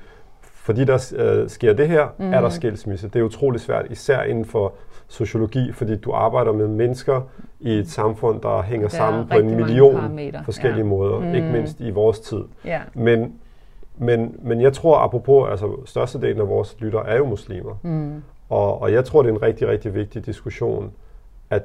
[0.66, 2.34] fordi der øh, sker det her, mm.
[2.34, 2.52] er der Mm.
[2.52, 3.08] skilsmisse.
[3.08, 4.74] Det er utrolig svært, især inden for
[5.08, 7.22] sociologi, fordi du arbejder med mennesker
[7.60, 10.90] i et samfund, der hænger Der er sammen på en million parametre, forskellige ja.
[10.90, 11.36] måder, Mm.
[11.36, 12.42] ikke mindst i vores tid.
[12.66, 13.34] ja, Men,
[13.98, 17.80] men, men jeg tror, apropos, altså størstedelen af vores lytter er jo muslimer.
[17.84, 20.92] mm, Og, og jeg tror, det er en rigtig, rigtig vigtig diskussion
[21.50, 21.64] at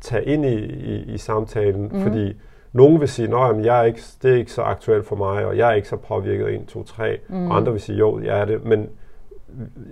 [0.00, 1.96] tage ind i, i, i samtalen, Mhm.
[1.96, 2.02] mm.
[2.02, 2.36] fordi
[2.72, 5.56] nogen vil sige, at jeg er ikke, det er ikke så aktuelt for mig, og
[5.56, 7.18] jeg er ikke så påvirket af 1, 2, 3.
[7.28, 7.38] Mhm.
[7.38, 7.50] Mm.
[7.50, 8.64] Og andre vil sige, jo, jeg er det.
[8.64, 8.88] Men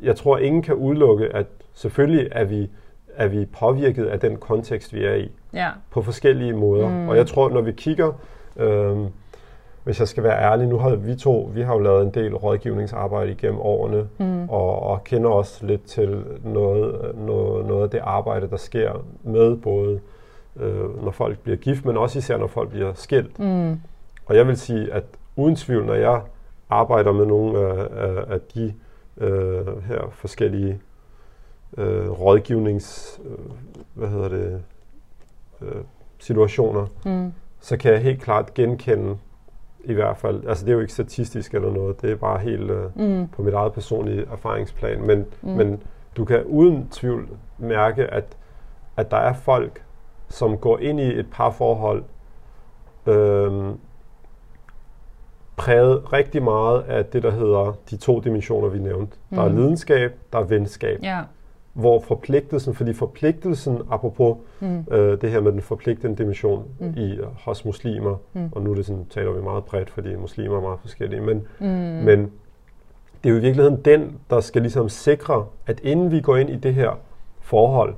[0.02, 2.70] jeg tror, ingen kan udelukke, at selvfølgelig er vi,
[3.16, 6.88] er vi påvirket af den kontekst, vi er i ja, på forskellige måder.
[6.88, 7.08] Mm.
[7.08, 8.12] Og jeg tror, når vi kigger,
[8.56, 8.96] øh,
[9.84, 12.34] hvis jeg skal være ærlig, nu har vi to, vi har jo lavet en del
[12.34, 18.00] rådgivningsarbejde igennem årene, mm, og, og kender også lidt til noget, noget, noget af det
[18.02, 20.00] arbejde, der sker med både,
[20.56, 23.38] øh, når folk bliver gift, men også især, når folk bliver skilt.
[23.38, 23.80] mm,
[24.26, 25.04] Og jeg vil sige, at
[25.36, 26.20] uden tvivl, når jeg
[26.70, 28.74] arbejder med nogle af, af, af de
[29.18, 30.80] øh, her forskellige
[31.78, 33.38] øh, rådgivnings, øh,
[33.94, 34.62] hvad hedder det,
[35.62, 35.74] øh,
[36.18, 39.16] situationer, mm, så kan jeg helt klart genkende
[39.84, 42.70] i hvert fald, altså det er jo ikke statistisk eller noget, det er bare helt
[42.70, 45.48] øh, mm, på mit eget personlige erfaringsplan, men, Mm.
[45.50, 45.82] men
[46.16, 48.24] du kan uden tvivl mærke, at,
[48.96, 49.82] at der er folk,
[50.28, 52.02] som går ind i et parforhold,
[53.06, 53.72] øhm,
[55.56, 59.16] præget rigtig meget af det, der hedder de to dimensioner, vi nævnte.
[59.30, 59.36] Mm.
[59.36, 59.56] Der er Mm.
[59.56, 60.98] lidenskab, der er venskab.
[61.02, 61.20] ja,
[61.72, 66.94] Hvor forpligtelsen, fordi forpligtelsen, apropos mm, øh, det her med den forpligtende dimension Mm.
[66.96, 68.48] i, øh, hos muslimer, mm.
[68.52, 71.42] og nu er det sådan, taler vi meget bredt, fordi muslimer er meget forskellige, men
[71.60, 71.66] mm,
[72.04, 72.32] men
[73.24, 76.50] det er jo i virkeligheden den, der skal ligesom sikre, at inden vi går ind
[76.50, 76.90] i det her
[77.40, 77.94] forhold,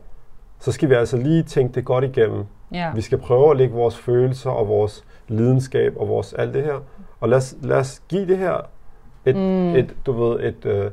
[0.60, 2.44] så skal vi altså lige tænke det godt igennem.
[2.72, 6.64] ja, Vi skal prøve at lægge vores følelser og vores lidenskab og vores alt det
[6.64, 6.74] her.
[7.20, 8.56] Og lad os, lad os give det her
[9.26, 9.74] et, Mm.
[9.74, 10.90] et du ved, et, øh,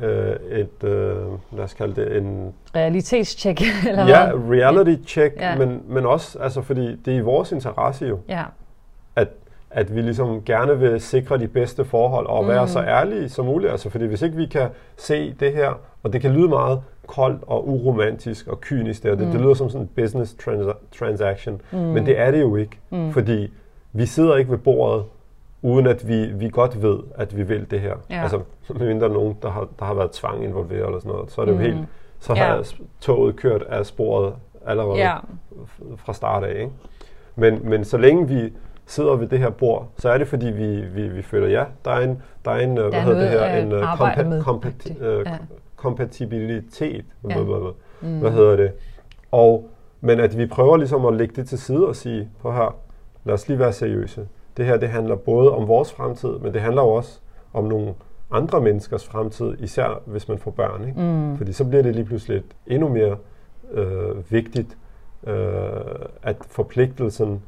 [0.00, 1.16] øh, et øh,
[1.52, 4.58] lad os kalde det en realitetstjek, eller ja, hvad?
[4.58, 5.58] reality check, Ja.
[5.58, 8.44] men, men også, altså fordi det er i vores interesse jo, Ja,
[9.16, 9.28] at,
[9.70, 12.68] at vi ligesom gerne vil sikre de bedste forhold og være Mm.
[12.68, 13.70] så ærlige som muligt.
[13.72, 17.42] Altså, fordi hvis ikke vi kan se det her, og det kan lyde meget koldt
[17.46, 19.32] og uromantisk og kynisk, det, det, Mm.
[19.32, 22.78] det lyder som sådan en business transa- transaction, mm, men det er det jo ikke.
[22.90, 23.52] mm, Fordi
[23.92, 25.04] vi sidder ikke ved bordet,
[25.62, 27.94] uden at vi, vi godt ved, at vi vil det her.
[28.10, 28.22] Ja.
[28.22, 28.40] Altså,
[28.74, 31.52] medmindre nogen, der har, der har været tvang involveret eller sådan noget, så er det
[31.52, 31.62] jo Mm.
[31.62, 31.78] helt,
[32.20, 32.44] så Ja.
[32.44, 32.64] har
[33.00, 34.34] toget kørt af sporet
[34.66, 35.14] allerede ja,
[35.96, 36.54] fra start af.
[36.60, 36.70] Ikke?
[37.36, 38.52] Men, men så længe vi
[38.86, 41.90] sidder ved det her bord, så er det fordi, vi, vi, vi føler, ja, der
[41.90, 44.22] er en, der er en øh, der hvad er hedder det her, en øh, kompa-
[44.24, 44.42] med.
[44.42, 45.36] kompati- øh, Ja.
[45.76, 47.04] kompatibilitet.
[47.28, 47.34] Ja.
[47.42, 48.72] Hvad, mm, hvad hedder det?
[49.32, 49.68] Og,
[50.00, 52.76] men at vi prøver ligesom at lægge det til side og sige, på her,
[53.24, 54.28] lad os lige være seriøse.
[54.56, 57.20] Det her, det handler både om vores fremtid, men det handler jo også
[57.52, 57.94] om nogle
[58.30, 60.88] andre menneskers fremtid, især hvis man får børn.
[60.88, 61.00] Ikke?
[61.00, 63.16] mm, Fordi så bliver det lige pludselig endnu mere
[63.72, 64.76] øh, vigtigt,
[65.26, 65.34] øh,
[66.22, 67.42] at forpligtelsen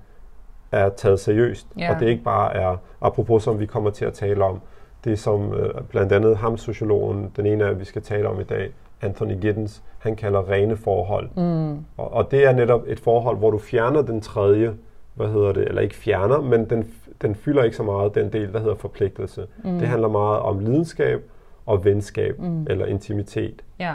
[0.73, 1.95] er taget seriøst, Ja.
[1.95, 4.61] og det ikke bare er, apropos som vi kommer til at tale om,
[5.05, 8.45] det som øh, blandt andet ham, sociologen, den ene af, vi skal tale om i
[8.45, 8.71] dag,
[9.03, 11.29] Anthony Giddens, han kalder rene forhold.
[11.37, 11.71] Mm.
[11.97, 14.75] Og, og det er netop et forhold, hvor du fjerner den tredje,
[15.15, 16.91] hvad hedder det, eller ikke fjerner, men den,
[17.23, 19.47] den fylder ikke så meget, den del, der hedder forpligtelse.
[19.65, 19.79] Mm.
[19.79, 21.23] Det handler meget om lidenskab
[21.67, 22.67] og venskab, mm.
[22.71, 23.63] eller intimitet.
[23.79, 23.95] Ja.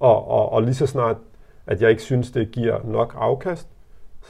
[0.00, 1.16] Og, og, og lige så snart,
[1.66, 3.68] at jeg ikke synes, det giver nok afkast,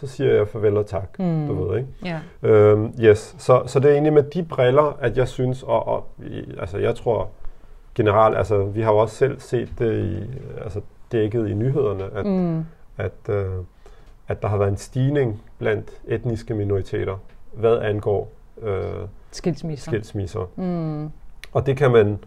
[0.01, 1.47] så siger jeg farvel og tak, mm.
[1.47, 1.89] du ved, ikke?
[2.05, 2.21] Ja.
[2.49, 6.07] Øhm, yes, så, så det er egentlig med de briller, at jeg synes, og, og
[6.59, 7.29] altså jeg tror
[7.95, 10.31] generelt, altså vi har jo også selv set det i,
[10.65, 10.81] altså
[11.13, 12.65] dækket i nyhederne, at, Mm.
[12.99, 13.47] at, øh,
[14.29, 17.17] at der har været en stigning blandt etniske minoriteter,
[17.53, 18.33] hvad angår
[18.63, 18.83] øh,
[19.31, 19.91] Skilsmisser.
[19.91, 20.51] skilsmisser.
[20.57, 21.11] Mm.
[21.53, 22.19] Og det kan man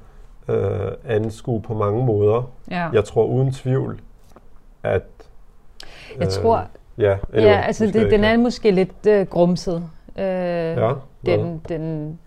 [0.47, 2.51] øh, anskue på mange måder.
[2.71, 2.89] Ja.
[2.93, 3.99] Jeg tror uden tvivl,
[4.83, 5.03] at...
[6.19, 6.67] Jeg tror,
[6.99, 9.83] Ja, ja, altså det, den er måske lidt øh, grumset.
[10.17, 10.93] Øh, Ja,
[11.25, 12.19] den, den,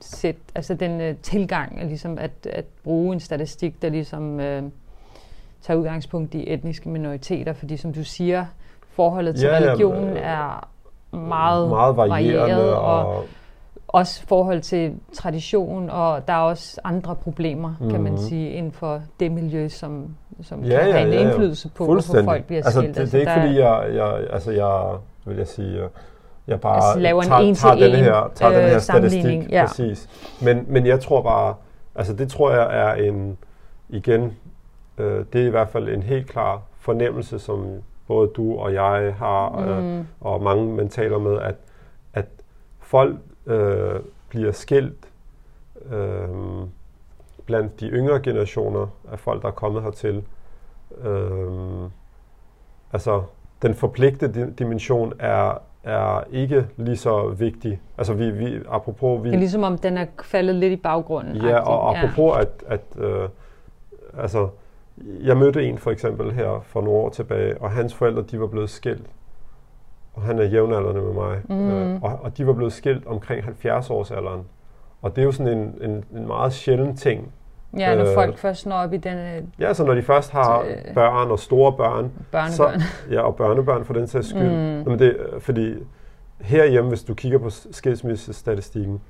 [0.00, 4.62] sæt, altså den øh, tilgang ligesom at, at bruge en statistik, der ligesom øh,
[5.62, 8.46] tager udgangspunkt i etniske minoriteter, fordi som du siger,
[8.90, 10.68] forholdet til Ja, ja, religionen øh, er
[11.12, 13.24] meget, meget varierende, varieret, og, og
[13.88, 17.90] også forhold til tradition, og der er også andre problemer, mm-hmm.
[17.90, 18.20] kan man Mhm.
[18.20, 21.84] sige, inden for det miljø, som, som Ja, kan ja, have en ja, indflydelse på,
[21.84, 22.96] hvorfor folk bliver altså, skilt.
[22.96, 25.88] Det, det er ikke der fordi, jeg, jeg, altså jeg, vil jeg sige, jeg-
[26.46, 28.78] jeg bare Altså, laver en tager, en tager, den en, her, tager den øh, her
[28.78, 29.66] sammenligning, statistik, ja.
[29.66, 30.08] præcis.
[30.42, 31.54] Men, men jeg tror bare,
[31.94, 33.38] altså det tror jeg er en,
[33.88, 34.36] igen,
[34.98, 37.66] øh, det er i hvert fald en helt klar fornemmelse, som
[38.08, 40.06] både du og jeg har, øh, Mm.
[40.20, 41.54] og mange man taler med, at,
[42.14, 42.26] at
[42.80, 45.08] folk øh, bliver skilt
[45.92, 46.28] øh,
[47.46, 50.22] blandt de yngre generationer af folk, der er kommet hertil.
[51.04, 51.90] Øh,
[52.92, 53.22] altså,
[53.62, 57.80] den forpligtede di- dimension er, er ikke lige så vigtig.
[57.98, 59.22] Altså, vi, vi apropos...
[59.22, 61.36] Vi, Det er ligesom om, den er faldet lidt i baggrunden.
[61.36, 63.28] Ja, og apropos at, at øh,
[64.18, 64.48] altså,
[65.22, 68.46] jeg mødte en for eksempel her for nogle år tilbage, og hans forældre, de var
[68.46, 69.06] blevet skilt.
[70.14, 71.42] Og han er jævnaldrende med mig.
[71.48, 71.70] Mhm.
[71.70, 74.44] Øh, og, og de var blevet skilt omkring 70 års alderen.
[75.02, 77.32] Og det er jo sådan en, en, en meget sjælden ting.
[77.78, 80.30] Ja, når øh, folk først når op i den øh, Ja, så når de først
[80.30, 80.94] har Øh.
[80.94, 82.50] børn og store børn, børnebørn.
[82.50, 84.42] så, ja, og børnebørn for den sags skyld.
[84.50, 84.78] Mm.
[84.82, 84.88] Mm.
[84.90, 85.74] Men det, er- fordi
[86.40, 89.00] herhjemme, hvis du kigger på skilsmissestatistikken,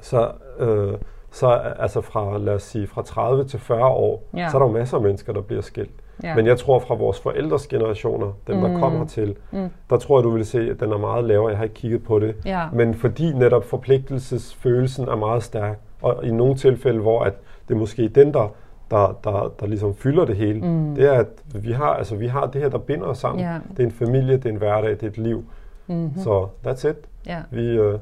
[0.00, 0.92] så, øh,
[1.30, 4.48] så altså fra, lad os sige, fra 30 til 40 år, Ja.
[4.50, 5.90] så er der jo masser af mennesker, der bliver skilt.
[6.22, 6.34] Ja.
[6.36, 8.78] Men jeg tror fra vores forældres generationer, dem der Mm.
[8.80, 9.68] kom hertil, Mm.
[9.90, 11.48] der tror jeg, du vil se, at den er meget lavere.
[11.48, 12.34] Jeg har ikke kigget på det.
[12.44, 12.62] ja.
[12.72, 17.32] Men fordi netop forpligtelsesfølelsen er meget stærk, og i nogle tilfælde, hvor at
[17.68, 18.52] det er måske den, der,
[18.90, 20.94] der, der, der ligesom fylder det hele, Mm.
[20.94, 23.40] det er, at vi har, altså, vi har det her, der binder os sammen.
[23.44, 23.54] Ja.
[23.70, 25.44] Det er en familie, det er en hverdag, det er et liv.
[25.86, 26.18] Mm-hmm.
[26.22, 26.96] Så that's it.
[27.26, 27.38] ja.
[27.50, 27.94] Vi, uh,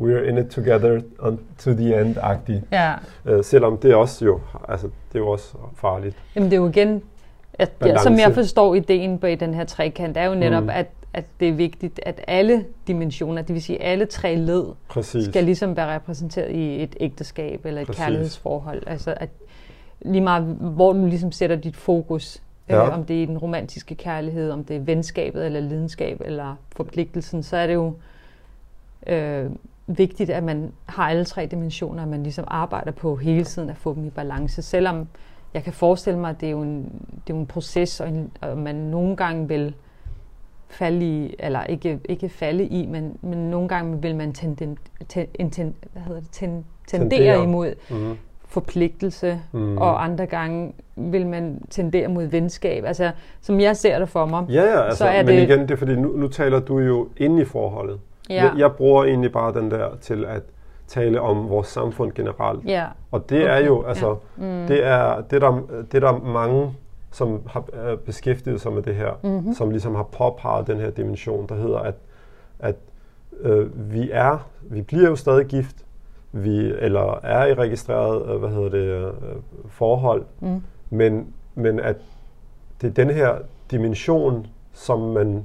[0.00, 2.62] we're in it together on, to the end-agtigt.
[2.72, 2.92] ja.
[3.24, 6.16] Uh, selvom det er også jo, altså, det er jo også farligt.
[6.36, 7.02] Jamen det er jo igen,
[7.58, 10.66] at, ja, som jeg forstår ideen i den her trekant, er jo netop, Mm.
[10.66, 10.70] mm.
[10.74, 15.24] at, at det er vigtigt, at alle dimensioner, det vil sige alle tre led, Præcis.
[15.24, 18.02] skal ligesom være repræsenteret i et ægteskab eller et Præcis.
[18.04, 18.82] kærlighedsforhold.
[18.86, 19.28] Altså at
[20.00, 22.86] lige meget, hvor du ligesom sætter dit fokus, Ja.
[22.86, 27.42] øh, om det er den romantiske kærlighed, om det er venskabet eller lidenskab eller forpligtelsen,
[27.42, 27.92] så er det jo
[29.06, 29.50] øh,
[29.86, 33.76] vigtigt, at man har alle tre dimensioner, at man ligesom arbejder på hele tiden at
[33.76, 34.62] få dem i balance.
[34.62, 35.08] Selvom
[35.54, 36.82] jeg kan forestille mig, at det er jo en,
[37.26, 39.74] det er jo en proces, og, en, og man nogle gange vil
[40.68, 44.78] falde i, eller ikke, ikke falde i, men, men nogle gange vil man tenden,
[45.08, 47.42] ten, ten, hvad hedder det, ten, tendere Tendere.
[47.42, 48.16] imod Mm-hmm.
[48.48, 49.60] forpligtelse, Mm.
[49.60, 49.78] mm.
[49.78, 52.84] og andre gange vil man tendere mod venskab.
[52.84, 54.44] Altså, som jeg ser det for mig.
[54.48, 56.78] Ja, ja, altså, så er men det, igen, det er fordi, nu, nu taler du
[56.78, 58.00] jo inde i forholdet.
[58.30, 58.34] Ja.
[58.34, 60.42] Jeg, jeg bruger egentlig bare den der til at
[60.88, 62.64] tale om vores samfund generelt.
[62.64, 63.54] Ja, Og det okay.
[63.62, 64.44] er jo, altså, ja.
[64.62, 64.66] mm.
[64.68, 65.60] det er, det er der,
[65.92, 66.74] det er der mange,
[67.12, 69.54] som har øh, beskæftiget sig med det her, Mhm.
[69.54, 71.94] som ligesom har påpeget den her dimension, der hedder, at,
[72.58, 72.74] at
[73.40, 75.76] øh, vi er, vi bliver jo stadig gift,
[76.32, 79.12] vi, eller er i registreret, øh, hvad hedder det, øh,
[79.68, 80.62] forhold, Mm.
[80.90, 81.96] men, men at
[82.80, 83.34] det er den her
[83.70, 85.44] dimension, som man,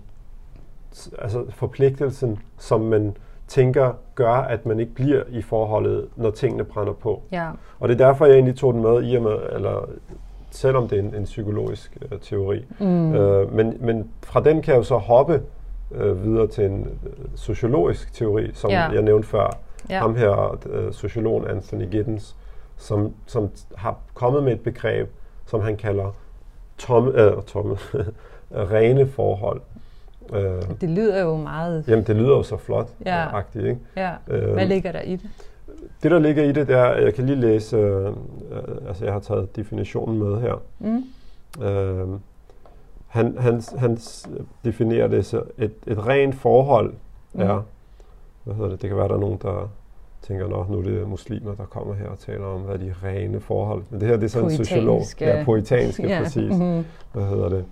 [1.20, 3.18] altså forpligtelsen, som man
[3.52, 7.22] tænker gør, at man ikke bliver i forholdet, når tingene brænder på.
[7.32, 9.90] ja, Og det er derfor, jeg egentlig tog den med, i og med, eller
[10.52, 12.66] selvom det er en, en psykologisk øh, teori.
[12.80, 13.14] mm.
[13.16, 15.42] Øh, men, men fra den kan jeg jo så hoppe
[15.92, 18.82] øh, videre til en øh, sociologisk teori, som Ja.
[18.90, 19.58] jeg nævnte før.
[19.90, 20.00] ja.
[20.00, 22.36] Ham her, øh, sociologen Anthony Giddens,
[22.78, 25.10] som, som har kommet med et begreb,
[25.46, 26.16] som han kalder
[26.78, 27.78] tomme, øh, tomme
[28.72, 29.62] rene forhold.
[30.34, 31.84] Øh, det lyder jo meget...
[31.88, 32.90] Jamen, det lyder jo så flot.
[33.06, 33.38] Ja.
[33.38, 33.80] Agtigt, ikke?
[33.98, 34.12] ja.
[34.28, 35.30] Øh, Hvad ligger der i det?
[36.04, 38.14] Det, der ligger i det, det er, at jeg kan lige læse, øh, øh,
[38.88, 40.62] altså jeg har taget definitionen med her.
[40.80, 41.04] Mm.
[41.64, 42.08] Øh,
[43.08, 43.98] han, han, han
[44.66, 46.94] definerer det så, et, et rent forhold
[47.34, 47.42] mm.
[47.42, 47.66] er,
[48.44, 49.70] hvad hedder det, det kan være, der er nogen, der
[50.22, 53.40] tænker, nå, nu er det muslimer, der kommer her og taler om, hvad de rene
[53.40, 53.84] forhold.
[53.90, 55.02] Men det her, det er sådan en sociolog.
[55.22, 56.20] Ja, poetanske, ja.
[56.24, 56.52] præcis.
[56.52, 56.86] Mm-hmm.
[57.14, 57.66] Hvad hedder det?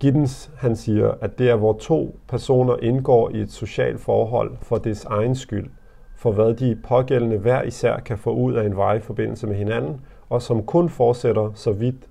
[0.00, 4.78] Giddens, han siger, at det er, hvor to personer indgår i et socialt forhold for
[4.78, 5.70] dets egen skyld,
[6.16, 10.42] for hvad de pågældende hver især kan få ud af en vejforbindelse med hinanden, og
[10.42, 12.08] som kun fortsætter så vidt,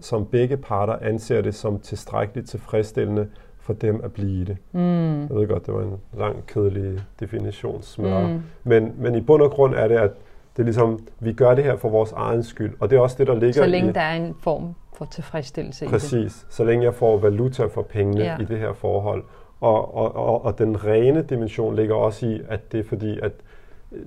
[0.00, 4.56] som begge parter anser det som tilstrækkeligt tilfredsstillende for dem at blive det.
[4.72, 5.20] Mm.
[5.20, 8.26] Jeg ved godt, det var en lang, kedelig definitionsmør.
[8.26, 8.42] Mm.
[8.64, 10.10] Men, men i bund og grund er det, at
[10.56, 12.74] det er ligesom, vi gør det her for vores egen skyld.
[12.80, 15.04] Og det er også det, der ligger Så længe i, der er en form for
[15.04, 16.24] tilfredsstillelse præcis, i det.
[16.24, 16.46] Præcis.
[16.50, 18.36] Så længe jeg får valuta for pengene ja.
[18.40, 19.24] i det her forhold.
[19.60, 23.32] Og, og, og, og den rene dimension ligger også i, at det er fordi, at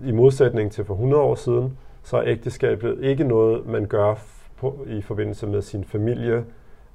[0.05, 4.15] i modsætning til for 100 år siden, så er ægteskabet ikke noget, man gør
[4.57, 6.45] på, i forbindelse med sin familie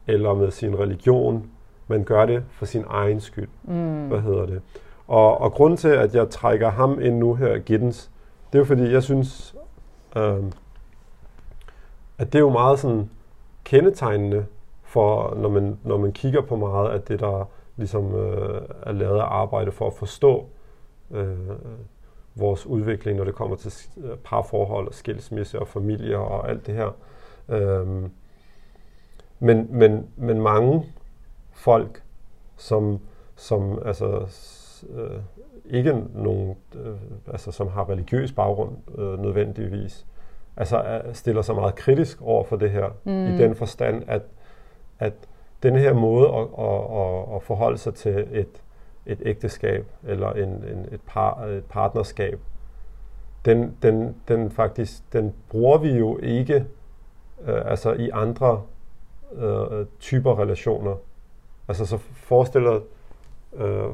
[0.07, 1.51] eller med sin religion.
[1.89, 3.49] Man gør det for sin egen skyld.
[3.65, 4.09] Mm.
[4.09, 4.63] Hvad hedder det?
[5.07, 8.11] Og, og grunden til, at jeg trækker ham ind nu her, Giddens,
[8.53, 9.55] det er jo fordi, jeg synes,
[10.17, 10.43] øh,
[12.19, 13.11] at det er jo meget sådan
[13.69, 14.47] kendetegnende
[14.83, 19.19] for, når man, når man kigger på meget af det, der ligesom øh, er lavet
[19.19, 20.49] af arbejde for at forstå
[21.11, 21.37] øh,
[22.35, 23.73] vores udvikling, når det kommer til
[24.05, 26.91] øh, parforhold og skilsmisse og familier og alt det her.
[27.49, 28.11] Øhm,
[29.39, 30.85] men, men, men mange
[31.53, 32.03] folk,
[32.57, 33.01] som,
[33.37, 34.27] som altså,
[34.91, 35.21] øh,
[35.65, 40.07] ikke nogen, øh, altså, som har religiøs baggrund øh, nødvendigvis,
[40.59, 43.27] altså stiller sig meget kritisk over for det her, mm.
[43.27, 44.23] i den forstand, at,
[44.99, 45.13] at
[45.63, 48.63] den her måde at, at, at, at forholde sig til et,
[49.07, 52.41] et ægteskab eller en, en, et, par, et partnerskab,
[53.45, 56.65] den, den, den faktisk, den bruger vi jo ikke
[57.47, 58.63] øh, altså i andre
[59.33, 60.97] øh, typer relationer.
[61.69, 62.81] Altså så forestiller
[63.57, 63.85] øh,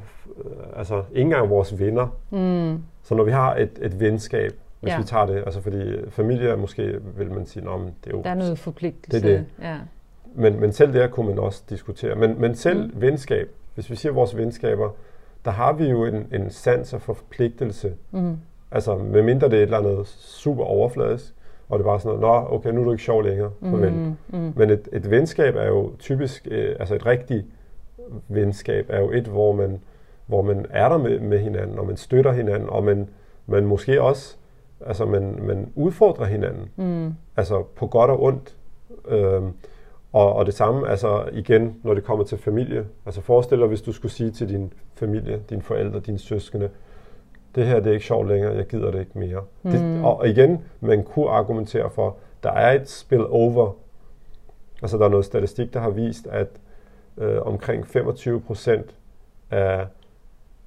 [0.77, 2.09] altså ikke engang vores venner.
[2.31, 2.83] Mm.
[3.03, 4.53] Så når vi har et, et venskab,
[4.85, 4.99] hvis ja.
[4.99, 8.23] vi tager det, altså fordi familie måske vil man sige, at det er jo...
[8.23, 9.23] Der er noget forpligtelse.
[9.23, 9.47] Det er det.
[9.63, 9.77] Ja.
[10.35, 12.15] Men, men selv der kunne man også diskutere.
[12.15, 13.01] Men, men selv mm.
[13.01, 14.91] venskab, hvis vi siger vores venskaber,
[15.45, 17.93] der har vi jo en, en sans og forpligtelse.
[18.11, 18.37] Mm.
[18.71, 21.35] Altså, medmindre det er et eller andet super overfladisk,
[21.69, 23.93] og det er bare sådan noget, nå, okay, nu er du ikke sjov længere, farvel.
[23.93, 24.53] Mm, mm.
[24.57, 27.47] Men et, et venskab er jo typisk, øh, altså et rigtigt
[28.29, 29.81] venskab er jo et, hvor man,
[30.27, 33.09] hvor man er der med, med hinanden, og man støtter hinanden, og man,
[33.47, 34.37] man måske også,
[34.87, 37.15] altså man, man udfordrer hinanden, mm.
[37.37, 38.57] altså på godt og ondt.
[39.09, 39.53] Øhm,
[40.13, 42.87] og, og det samme, altså igen, når det kommer til familie.
[43.07, 46.71] Altså forestil dig, hvis du skulle sige til din familie, dine forældre, dine søskende,
[47.55, 49.41] det her det er ikke sjovt længere, jeg gider det ikke mere.
[49.63, 49.71] Mm.
[49.71, 53.73] Det, og igen, man kunne argumentere for, der er et spill over.
[54.83, 56.49] Altså der er noget statistik, der har vist, at
[57.19, 58.95] øh, omkring 25 procent
[59.51, 59.87] af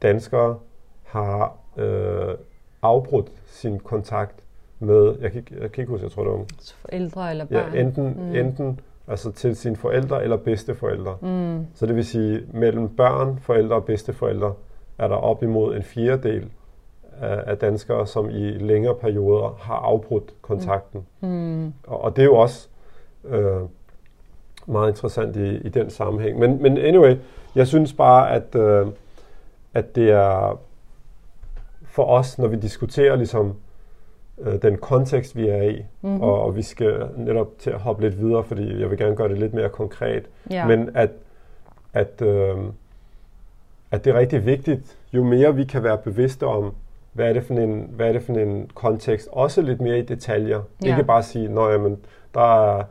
[0.01, 0.57] danskere
[1.03, 2.35] har øh,
[2.81, 4.43] afbrudt sin kontakt
[4.79, 6.45] med, jeg kan, jeg kan ikke huske, jeg tror det var...
[6.81, 7.73] Forældre eller børn.
[7.73, 8.35] Ja, enten, mm.
[8.35, 11.17] enten altså til sine forældre eller bedsteforældre.
[11.21, 11.65] Mm.
[11.73, 14.53] Så det vil sige, mellem børn, forældre og bedsteforældre
[14.97, 16.49] er der op imod en fjerdedel
[17.21, 21.05] af, af danskere, som i længere perioder har afbrudt kontakten.
[21.21, 21.73] Mm.
[21.87, 22.67] Og, og det er jo også
[23.25, 23.61] øh,
[24.67, 26.39] meget interessant i, i den sammenhæng.
[26.39, 27.15] Men, men anyway,
[27.55, 28.87] jeg synes bare, at, øh,
[29.73, 30.59] at det er
[31.97, 33.55] for os, når vi diskuterer ligesom
[34.39, 36.21] øh, den kontekst, vi er i, mm-hmm.
[36.21, 39.29] og, og vi skal netop til at hoppe lidt videre, fordi jeg vil gerne gøre
[39.29, 40.67] det lidt mere konkret, ja.
[40.67, 41.09] men at,
[41.93, 42.57] at, øh,
[43.91, 46.73] at det er rigtig vigtigt, jo mere vi kan være bevidste om,
[47.13, 50.01] hvad er det for en, hvad er det for en kontekst, også lidt mere i
[50.01, 50.61] detaljer.
[50.83, 50.89] Ja.
[50.89, 51.97] Ikke bare sige, at
[52.33, 52.83] der er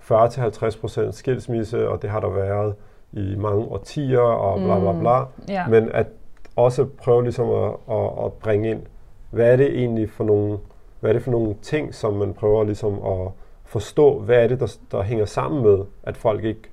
[0.00, 2.74] 40-50% skilsmisse, og det har der været
[3.12, 5.20] i mange årtier, og bla bla bla.
[5.20, 5.44] Mm.
[5.48, 5.66] Ja.
[5.68, 6.06] Men at
[6.56, 8.82] også prøve ligesom at, at, at bringe ind,
[9.30, 10.58] hvad er det egentlig for nogle,
[11.00, 13.28] hvad er det for nogle ting, som man prøver ligesom at
[13.64, 16.70] forstå, hvad er det, der, der hænger sammen med, at folk ikke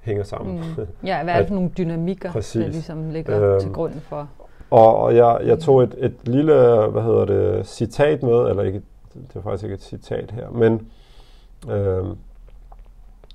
[0.00, 0.56] hænger sammen.
[0.56, 0.86] Mm.
[1.06, 2.64] Ja, hvad er det for nogle dynamikker, præcis.
[2.64, 4.28] der ligesom ligger øhm, til grund for?
[4.70, 8.82] Og, og jeg, jeg tog et, et lille, hvad hedder det, citat med, eller ikke,
[9.14, 10.90] det er faktisk ikke et citat her, men
[11.70, 12.04] øh,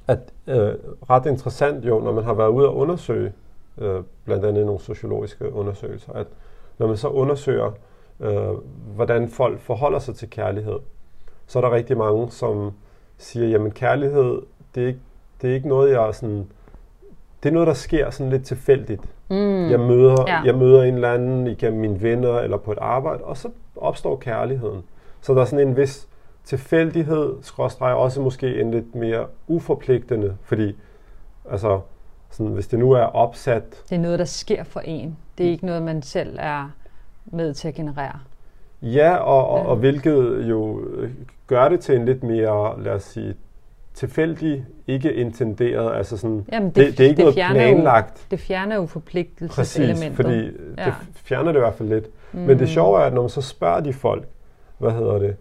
[0.07, 0.73] at øh,
[1.09, 3.31] ret interessant jo, når man har været ude og undersøge,
[3.77, 6.27] øh, blandt andet nogle sociologiske undersøgelser, at
[6.77, 7.71] når man så undersøger,
[8.19, 8.53] øh,
[8.95, 10.79] hvordan folk forholder sig til kærlighed,
[11.47, 12.71] så er der rigtig mange, som
[13.17, 14.41] siger, jamen kærlighed,
[14.75, 14.99] det er ikke,
[15.41, 16.47] det er ikke noget, jeg sådan
[17.43, 19.01] det er noget, der sker sådan lidt tilfældigt.
[19.29, 19.69] Mm.
[19.69, 20.41] Jeg, møder, ja.
[20.41, 24.15] jeg møder en eller anden igennem mine venner eller på et arbejde, og så opstår
[24.15, 24.83] kærligheden.
[25.21, 26.07] Så der er sådan en vis
[26.43, 30.75] tilfældighed, skråstrej også måske en lidt mere uforpligtende, fordi
[31.49, 31.79] altså,
[32.31, 33.63] sådan, hvis det nu er opsat...
[33.89, 35.17] Det er noget, der sker for en.
[35.37, 36.71] Det er ikke noget, man selv er
[37.25, 38.19] med til at generere.
[38.81, 40.81] Ja, og, og, og hvilket jo
[41.47, 43.35] gør det til en lidt mere, lad os sige,
[43.93, 48.17] tilfældig, ikke intenderet, altså sådan, Jamen det, det, det er ikke det noget planlagt.
[48.17, 50.15] Jo, det fjerner jo forpligtelseselementet.
[50.15, 50.35] Præcis, fordi
[50.77, 50.85] ja.
[50.85, 52.05] det fjerner det i hvert fald lidt.
[52.31, 52.39] Mm.
[52.39, 54.27] Men det sjove er, at når man så spørger de folk,
[54.77, 55.35] hvad hedder det,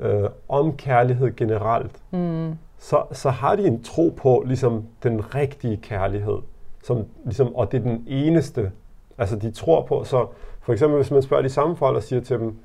[0.00, 2.52] øh, om kærlighed generelt, mm.
[2.78, 6.38] Så, så har de en tro på ligesom den rigtige kærlighed,
[6.84, 8.72] som, ligesom, og det er den eneste,
[9.18, 10.26] altså de tror på, så
[10.60, 12.56] for eksempel hvis man spørger de samme folk og siger til dem,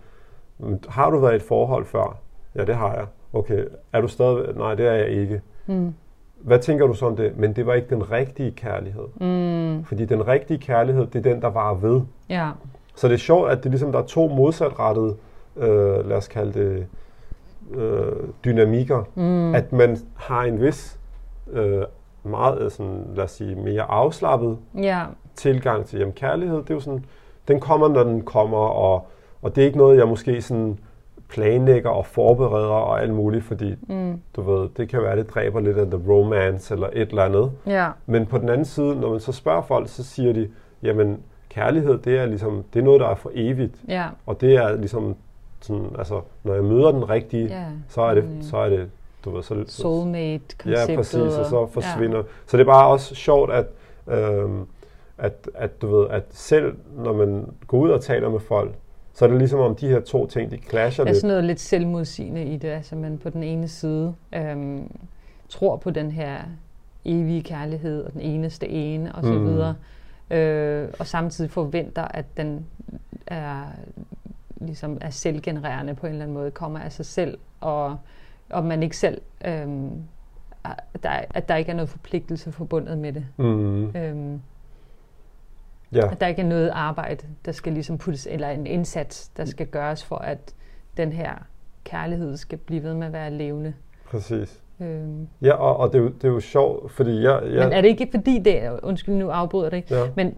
[0.89, 2.17] har du været i et forhold før?
[2.55, 3.05] Ja, det har jeg.
[3.33, 4.55] Okay, er du stadig...
[4.55, 5.41] Nej, det er jeg ikke.
[5.65, 5.93] Mm.
[6.35, 7.37] Hvad tænker du så om det?
[7.37, 9.03] Men det var ikke den rigtige kærlighed.
[9.21, 9.85] Mm.
[9.85, 12.01] Fordi den rigtige kærlighed, det er den, der var ved.
[12.29, 12.51] Ja.
[12.95, 15.15] Så det er sjovt, at det ligesom, der er to modsatrettede,
[15.57, 16.87] øh, lad os kalde det,
[17.73, 18.11] øh,
[18.45, 19.03] dynamikker.
[19.15, 19.55] Mm.
[19.55, 20.99] At man har en vis,
[21.51, 21.83] øh,
[22.23, 25.03] meget sådan, lad os sige, mere afslappet ja.
[25.35, 26.57] tilgang til jamen, kærlighed.
[26.57, 27.05] Det er jo sådan,
[27.47, 29.07] den kommer, når den kommer, og,
[29.41, 30.79] og det er ikke noget, jeg måske sådan
[31.29, 34.21] planlægger og forbereder og alt muligt, fordi mm.
[34.35, 37.51] du ved, det kan være, det dræber lidt af the romance eller et eller andet.
[37.67, 37.89] Ja.
[38.05, 40.49] Men på den anden side, når man så spørger folk, så siger de,
[40.83, 43.75] jamen kærlighed, det er ligesom, det er noget, der er for evigt.
[43.87, 44.05] Ja.
[44.25, 45.15] Og det er ligesom
[45.61, 47.65] sådan, altså, når jeg møder den rigtige, ja.
[47.87, 48.41] så er det, mm.
[48.41, 48.89] så er det,
[49.25, 49.63] du ved, så...
[49.67, 50.89] Soulmate-konceptet.
[50.89, 52.17] Ja, præcis, og så forsvinder.
[52.17, 52.23] Ja.
[52.45, 53.65] Så det er bare også sjovt, at,
[54.07, 54.65] øhm,
[55.17, 58.71] at, at, du ved, at selv når man går ud og taler med folk,
[59.13, 61.07] så er det ligesom om de her to ting, de clasher lidt.
[61.07, 64.91] Der er sådan noget lidt selvmodsigende i det, altså man på den ene side øhm,
[65.49, 66.37] tror på den her
[67.05, 69.45] evige kærlighed, og den eneste ene, og så mm.
[69.45, 69.75] videre,
[70.31, 72.65] øh, og samtidig forventer, at den
[73.27, 73.63] er,
[74.65, 77.97] ligesom er selvgenererende på en eller anden måde, kommer af sig selv, og,
[78.49, 80.03] og man ikke selv, øhm,
[80.63, 83.25] at, der, at der ikke er noget forpligtelse forbundet med det.
[83.37, 83.95] Mm.
[83.95, 84.41] Øhm,
[85.93, 86.11] Ja.
[86.11, 89.67] At der ikke er noget arbejde, der skal ligesom puttes, eller en indsats, der skal
[89.67, 90.53] gøres for, at
[90.97, 91.33] den her
[91.83, 93.73] kærlighed skal blive ved med at være levende.
[94.05, 94.61] Præcis.
[94.79, 95.27] Øhm.
[95.41, 97.63] Ja, og, og det, er jo, det er jo sjovt, fordi jeg, jeg...
[97.63, 100.05] Men er det ikke fordi det er, undskyld nu afbryder det ikke, ja.
[100.15, 100.35] men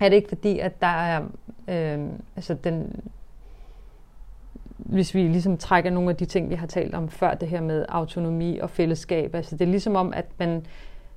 [0.00, 1.22] er det ikke fordi, at der er,
[1.68, 3.00] øhm, altså den,
[4.78, 7.60] hvis vi ligesom trækker nogle af de ting, vi har talt om før, det her
[7.60, 10.66] med autonomi og fællesskab, altså det er ligesom om, at man,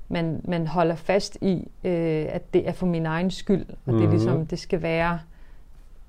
[0.10, 3.98] man, man holder fast i, øh, at det er for min egen skyld, og mm-hmm.
[3.98, 4.18] det er mhm.
[4.18, 5.20] ligesom, det skal være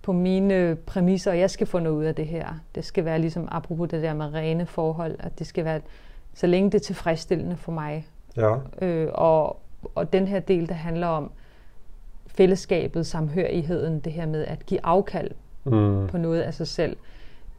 [0.03, 2.47] på mine præmisser, og jeg skal få noget ud af det her.
[2.75, 5.81] Det skal være ligesom, apropos det der med rene forhold, at det skal være,
[6.35, 8.07] så længe det er tilfredsstillende for mig.
[8.37, 8.57] Ja.
[8.83, 9.61] Øh, og,
[9.95, 11.31] og den her del, der handler om
[12.27, 15.31] fællesskabet, samhørigheden, det her med at give afkald
[15.65, 16.07] mm.
[16.07, 16.97] på noget af sig selv,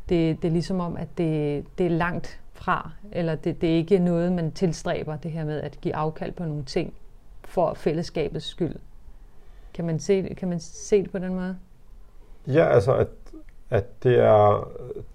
[0.10, 3.76] det, det er ligesom om, at det, det er langt fra, eller det, det er
[3.76, 6.94] ikke noget, man tilstræber, det her med at give afkald på nogle ting
[7.44, 8.76] for fællesskabets skyld.
[9.74, 11.58] Kan man se, kan man se det på den måde?
[12.48, 13.08] Ja, altså at,
[13.70, 14.70] at det, er,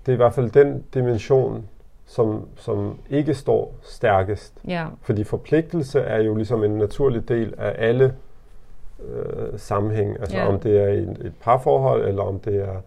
[0.06, 1.68] det er i hvert fald den dimension,
[2.06, 4.54] som, som ikke står stærkest.
[4.68, 4.86] Ja.
[5.02, 8.14] Fordi forpligtelse er jo ligesom en naturlig del af alle
[9.04, 10.20] øh, sammenhæng.
[10.20, 10.46] Altså ja.
[10.46, 12.80] om det er et, et parforhold, eller om det er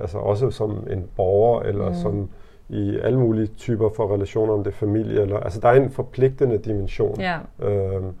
[0.00, 1.94] altså også som en borger, eller mm.
[1.94, 2.28] som
[2.68, 5.90] i alle mulige typer for relationer, om det er familie, eller, altså der er en
[5.90, 7.20] forpligtende dimension.
[7.20, 7.38] Ja.
[7.62, 8.12] Øhm,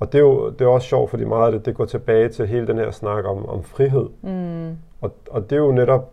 [0.00, 2.28] og det er jo det er også sjovt, fordi meget af det, det går tilbage
[2.28, 4.08] til hele den her snak om, om frihed.
[4.22, 4.76] Mm.
[5.00, 6.12] Og, og det er jo netop,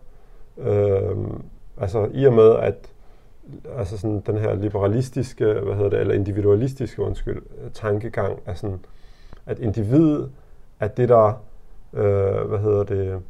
[0.58, 1.42] øhm,
[1.80, 2.90] altså i og med, at
[3.76, 8.78] altså sådan den her liberalistiske, hvad hedder det, eller individualistiske, undskyld, tankegang, er sådan,
[9.46, 10.30] at individet
[10.80, 11.42] er det, der,
[11.92, 13.20] øh, hvad hedder det,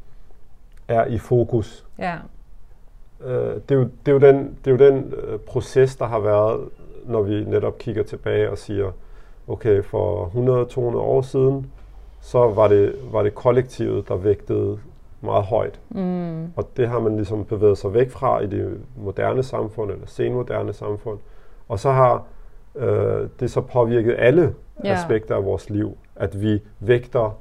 [0.89, 1.87] er i fokus.
[1.99, 2.17] Ja
[3.25, 6.05] øh, det, er jo, det, er jo den, det er jo den øh, proces, der
[6.05, 6.69] har været,
[7.05, 8.91] når vi netop kigger tilbage og siger,
[9.49, 10.27] okay, for
[10.95, 11.73] 100-200 år siden,
[12.21, 14.79] så var det, var det kollektivet, der vægtede
[15.21, 15.81] meget højt.
[15.91, 16.53] Mm.
[16.57, 20.73] Og det har man ligesom bevæget sig væk fra i det moderne samfund, eller senmoderne
[20.73, 21.19] samfund.
[21.69, 22.25] Og så har
[22.75, 24.55] øh, det så påvirket alle
[24.87, 24.99] yeah.
[24.99, 27.39] aspekter af vores liv, at vi vægter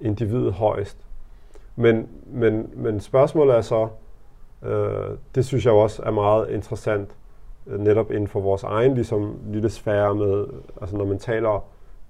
[0.00, 1.05] individet højst.
[1.76, 3.88] Men, men, men spørgsmålet er så,
[4.66, 7.10] Øh, det synes jeg også er meget interessant,
[7.66, 10.44] øh, netop inden for vores egen ligesom, lille sfære med,
[10.80, 11.64] altså når man taler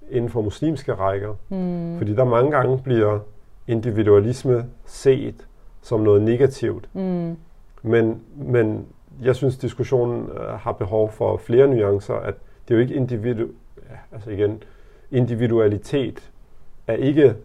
[0.09, 1.35] inden for muslimske rækker.
[1.49, 1.97] Mm.
[1.97, 3.19] Fordi der mange gange bliver
[3.67, 5.47] individualisme set
[5.81, 6.89] som noget negativt.
[6.93, 7.37] Mm.
[7.81, 8.85] Men, men
[9.21, 12.35] jeg synes, diskussionen øh, har behov for flere nuancer, at
[12.67, 13.47] det er jo ikke individu...
[13.89, 14.63] Ja, altså igen,
[15.11, 16.31] individualitet
[16.87, 17.35] er ikke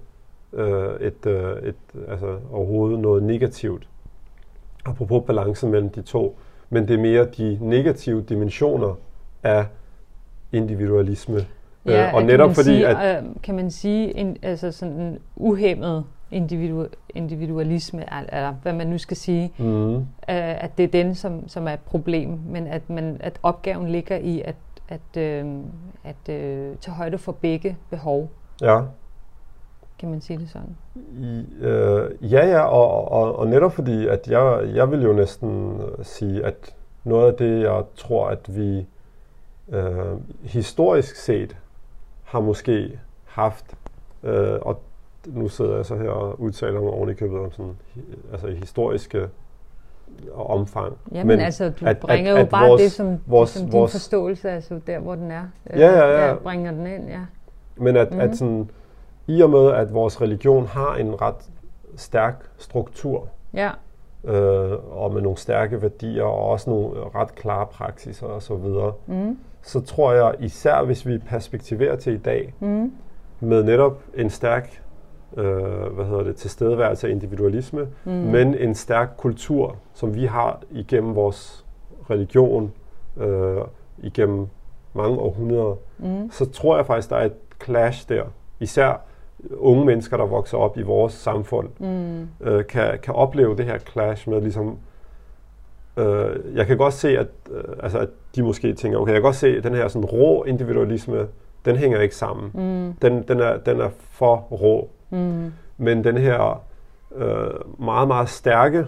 [0.52, 3.88] øh, et, øh, et, altså overhovedet noget negativt,
[4.84, 6.38] apropos balancen mellem de to,
[6.70, 8.94] men det er mere de negative dimensioner
[9.42, 9.66] af
[10.52, 11.46] individualisme.
[11.86, 13.24] Ja, øh, og netop fordi, sige, at...
[13.24, 18.98] Øh, kan man sige, en, altså sådan en uhemmet individu, individualisme, eller hvad man nu
[18.98, 19.94] skal sige, mm.
[19.96, 23.88] øh, at det er den, som, som er et problem, men at, man, at opgaven
[23.88, 24.56] ligger i at,
[24.88, 25.46] at, øh,
[26.04, 28.30] at øh, tage højde for begge behov.
[28.60, 28.80] Ja.
[30.02, 30.76] Kan man sige det sådan?
[31.18, 35.80] I, øh, ja, ja, og, og, og netop fordi, at jeg, jeg vil jo næsten
[36.02, 36.74] sige, at
[37.04, 38.86] noget af det, jeg tror, at vi
[39.68, 41.56] øh, historisk set
[42.24, 43.74] har måske haft,
[44.22, 44.80] øh, og
[45.26, 47.76] nu sidder jeg så her og udtaler mig oven i købet om sådan,
[48.32, 49.28] altså historiske
[50.34, 50.96] omfang.
[51.12, 53.62] Jamen Men altså, du at, bringer at, jo at bare vores, det som, vores, som
[53.62, 55.44] din vores, forståelse, altså der hvor den er.
[55.70, 56.28] Ja, ja, ja.
[56.28, 57.20] ja bringer den ind, ja.
[57.76, 58.30] Men at, mm-hmm.
[58.30, 58.70] at sådan,
[59.26, 61.50] i og med, at vores religion har en ret
[61.96, 63.70] stærk struktur, ja.
[64.24, 68.92] øh, og med nogle stærke værdier, og også nogle ret klare praksiser og så videre,
[69.06, 69.38] mm.
[69.62, 72.92] så tror jeg, især hvis vi perspektiverer til i dag, mm.
[73.40, 74.82] med netop en stærk
[75.36, 78.12] øh, hvad hedder det, tilstedeværelse af individualisme, mm.
[78.12, 81.66] men en stærk kultur, som vi har igennem vores
[82.10, 82.72] religion,
[83.16, 83.60] øh,
[83.98, 84.46] igennem
[84.94, 86.30] mange århundreder, mm.
[86.30, 88.24] så tror jeg faktisk, der er et clash der.
[88.60, 89.00] Især
[89.50, 92.28] unge mennesker, der vokser op i vores samfund, mm.
[92.40, 94.78] øh, kan, kan opleve det her clash med ligesom,
[95.96, 99.22] øh, jeg kan godt se, at, øh, altså, at de måske tænker, okay, jeg kan
[99.22, 101.26] godt se, at den her sådan rå individualisme,
[101.64, 102.50] den hænger ikke sammen.
[102.54, 102.92] Mm.
[103.02, 104.88] Den, den, er, den er for rå.
[105.10, 105.52] Mm.
[105.78, 106.62] Men den her
[107.16, 108.86] øh, meget, meget stærke,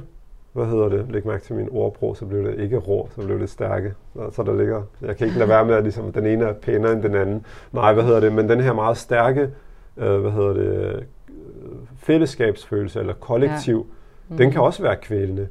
[0.53, 3.41] hvad hedder det, læg mærke til min ordbrug, så blev det ikke rå, så blev
[3.41, 3.95] det stærke.
[4.33, 6.93] Så der ligger, jeg kan ikke lade være med, at ligesom, den ene er pænere
[6.93, 7.47] end den anden.
[7.73, 9.51] Nej, hvad hedder det, men den her meget stærke,
[9.97, 11.05] øh, hvad hedder det,
[11.99, 14.33] fællesskabsfølelse eller kollektiv, ja.
[14.33, 14.37] mm.
[14.37, 15.49] den kan også være kvælende.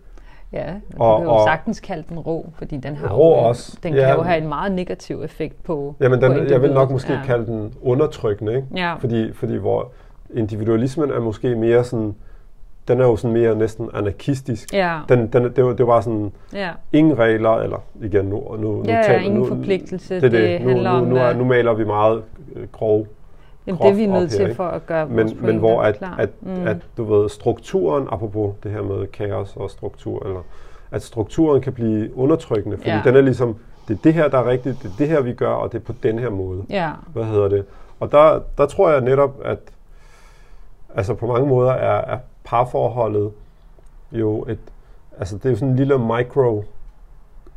[0.54, 3.78] Ja, og du kan jo sagtens kalde den rå, fordi den har rå jo, også.
[3.84, 6.74] den kan ja, jo have en meget negativ effekt på Jamen, den, på jeg vil
[6.74, 7.20] nok måske ja.
[7.26, 8.68] kalde den undertrykkende, ikke?
[8.76, 8.96] Ja.
[8.96, 9.92] Fordi, fordi hvor
[10.34, 12.16] individualismen er måske mere sådan,
[12.88, 14.74] den er jo sådan mere næsten anarkistisk.
[14.74, 15.00] Ja.
[15.10, 16.70] Den, den, det, var, det var sådan, ja.
[16.92, 20.16] ingen regler, eller igen nu, nu, nu ja, taler, ingen nu, forpligtelse.
[20.16, 22.24] Det, det, det nu, handler nu, nu, nu, er, nu maler vi meget
[22.56, 23.08] øh, grov
[23.68, 26.16] Jamen, det er vi nødt til her, for at gøre men, men hvor at, klar.
[26.20, 26.68] At, mm.
[26.68, 30.42] at, du ved, strukturen, apropos det her med kaos og struktur, eller
[30.92, 33.02] at strukturen kan blive undertrykkende, fordi ja.
[33.06, 33.58] den er ligesom,
[33.88, 35.78] det er det her, der er rigtigt, det er det her, vi gør, og det
[35.78, 36.64] er på den her måde.
[36.70, 36.92] Ja.
[37.14, 37.66] Hvad hedder det?
[38.00, 39.60] Og der, der tror jeg netop, at
[40.96, 43.32] altså på mange måder er, er parforholdet
[44.12, 44.60] jo et,
[45.20, 46.64] altså det er jo sådan en lille micro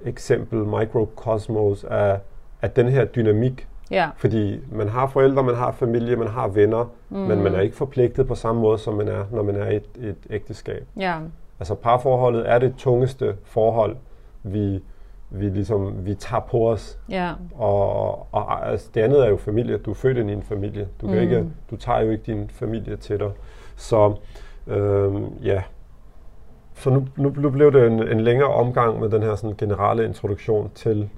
[0.05, 2.19] eksempel, mikrokosmos af,
[2.63, 3.69] af den her dynamik.
[3.91, 4.09] Ja.
[4.17, 7.19] Fordi man har forældre, man har familie, man har venner, mm.
[7.19, 9.77] men man er ikke forpligtet på samme måde, som man er, når man er i
[9.77, 10.87] et, et ægteskab.
[10.97, 11.19] Ja.
[11.59, 13.97] Altså parforholdet er det tungeste forhold,
[14.43, 14.83] vi,
[15.31, 16.99] vi ligesom vi tager på os.
[17.09, 17.33] Ja.
[17.55, 19.79] Og, og altså, det andet er jo familie.
[19.79, 20.89] Du er født ind i en familie.
[21.01, 21.23] Du, kan mm.
[21.23, 23.31] ikke, du tager jo ikke din familie til dig.
[23.77, 24.15] Så
[24.67, 25.63] øhm, ja.
[26.75, 30.71] Så nu, nu, blev det en, en længere omgang med den her sådan, generelle introduktion
[30.75, 31.09] til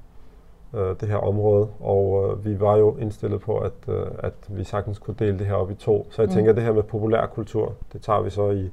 [0.75, 4.65] øh, det her område, og øh, vi var jo indstillet på, at, øh, at vi
[4.65, 6.07] sagtens kunne dele det her op i to.
[6.11, 6.35] Så jeg mm.
[6.35, 8.71] tænker, at det her med populærkultur, det tager vi så i,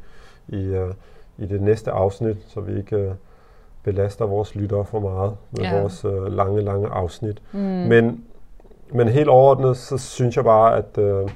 [0.47, 0.93] i, øh,
[1.37, 3.11] i det næste afsnit, så vi ikke øh,
[3.83, 5.79] belaster vores lyttere for meget med ja.
[5.79, 7.41] vores øh, lange, lange afsnit.
[7.51, 7.59] Mm.
[7.59, 8.23] Men,
[8.91, 11.29] men helt overordnet, så synes jeg bare, at, øh,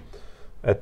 [0.64, 0.78] at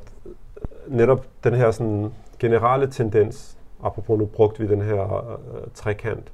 [0.88, 6.32] netop den her sådan, generelle tendens, apropos nu brugte vi den her øh, trekant,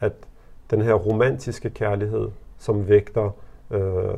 [0.00, 0.12] at
[0.70, 3.30] den her romantiske kærlighed, som vægter
[3.70, 4.14] øh,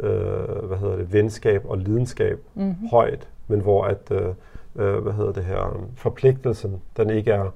[0.00, 2.88] øh, hvad hedder det, venskab og lidenskab mm-hmm.
[2.90, 4.28] højt, men hvor at øh,
[4.76, 7.54] øh, hvad hedder det her, forpligtelsen, den ikke er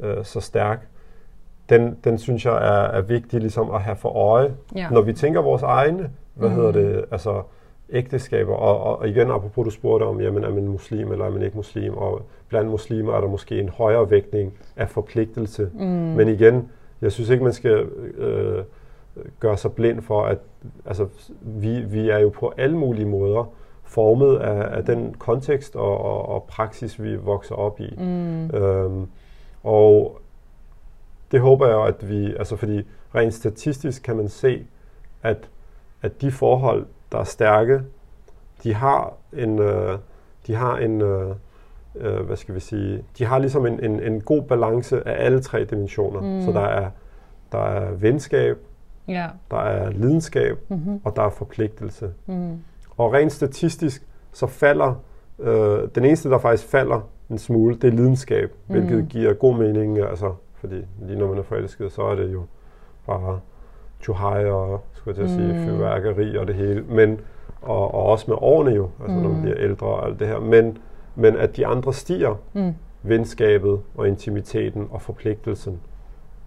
[0.00, 0.88] øh, så stærk,
[1.68, 4.88] den, den synes jeg er, er vigtig ligesom at have for øje, ja.
[4.90, 6.54] når vi tænker vores egne, hvad mm.
[6.54, 7.42] hedder det, altså
[7.92, 11.30] ægteskaber, og, og, og igen apropos du spurgte om, jamen er man muslim eller er
[11.30, 15.86] man ikke muslim, og blandt muslimer er der måske en højere vægtning af forpligtelse, mm.
[15.86, 16.70] men igen,
[17.02, 17.86] jeg synes ikke man skal
[18.18, 18.64] øh,
[19.40, 20.38] gøre sig blind for, at
[20.86, 21.08] altså,
[21.40, 23.52] vi, vi er jo på alle mulige måder
[23.84, 27.94] formet af, af den kontekst og, og, og praksis, vi vokser op i.
[27.98, 28.50] Mm.
[28.50, 29.06] Øhm,
[29.62, 30.20] og
[31.32, 32.82] det håber jeg at vi, altså fordi
[33.14, 34.66] rent statistisk kan man se,
[35.22, 35.50] at,
[36.02, 37.80] at de forhold, der er stærke,
[38.62, 39.98] de har en, øh,
[40.46, 41.34] de har en, øh,
[41.94, 45.40] øh, hvad skal vi sige, de har ligesom en, en, en god balance af alle
[45.40, 46.20] tre dimensioner.
[46.20, 46.42] Mm.
[46.42, 46.90] Så der er,
[47.52, 48.58] der er venskab,
[49.08, 49.26] ja.
[49.50, 51.00] der er lidenskab, mm-hmm.
[51.04, 52.10] og der er forpligtelse.
[52.26, 52.58] Mm.
[52.96, 54.94] Og rent statistisk, så falder,
[55.38, 57.00] øh, den eneste, der faktisk falder
[57.30, 58.74] en smule, det er lidenskab, mm.
[58.74, 62.42] hvilket giver god mening, altså, fordi lige når man er forelsket, så er det jo
[63.06, 63.40] bare
[64.02, 65.64] tjuhaj og, skulle jeg til at sige, mm.
[65.64, 67.20] fyrværkeri og det hele, men,
[67.62, 69.22] og, og også med årene jo, altså mm.
[69.22, 69.42] når man mm.
[69.42, 70.78] bliver ældre og alt det her, men,
[71.14, 72.74] men at de andre stiger, mm.
[73.02, 75.80] venskabet og intimiteten og forpligtelsen,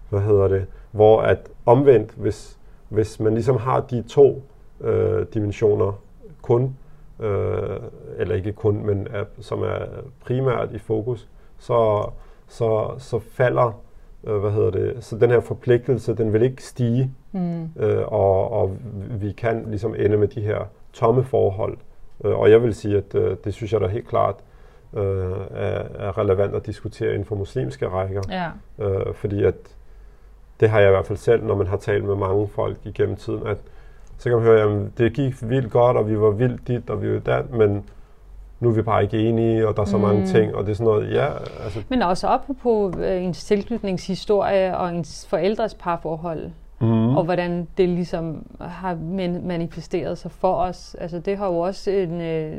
[0.09, 2.57] hvad hedder det, hvor at omvendt, hvis,
[2.89, 4.43] hvis man ligesom har de to
[4.81, 6.01] øh, dimensioner
[6.41, 6.77] kun,
[7.19, 7.79] øh,
[8.17, 9.79] eller ikke kun, men er, som er
[10.25, 12.09] primært i fokus, så,
[12.47, 13.81] så, så falder
[14.23, 17.63] øh, hvad hedder det, så den her forpligtelse, den vil ikke stige, mm.
[17.63, 18.77] øh, og, og
[19.09, 20.59] vi kan ligesom ende med de her
[20.93, 21.77] tomme forhold.
[22.25, 24.35] Øh, og jeg vil sige, at øh, det synes jeg da helt klart
[24.93, 25.01] øh,
[25.51, 28.21] er, er relevant at diskutere inden for muslimske rækker.
[28.29, 28.49] Ja.
[28.85, 29.55] Øh, fordi at
[30.59, 33.15] det har jeg i hvert fald selv, når man har talt med mange folk igennem
[33.15, 33.57] tiden, at
[34.17, 37.01] så kan man høre, at det gik vildt godt, og vi var vildt dit, og
[37.01, 37.83] vi var dat, men
[38.59, 40.03] nu er vi bare ikke enige, og der er så mm.
[40.03, 41.27] mange ting, og det er sådan noget, ja.
[41.63, 41.79] Altså.
[41.89, 46.49] Men også op på øh, ens tilknytningshistorie og ens forældres parforhold,
[46.81, 47.17] mm.
[47.17, 48.97] og hvordan det ligesom har
[49.43, 50.95] manifesteret sig for os.
[50.99, 52.51] Altså det har jo også en, øh,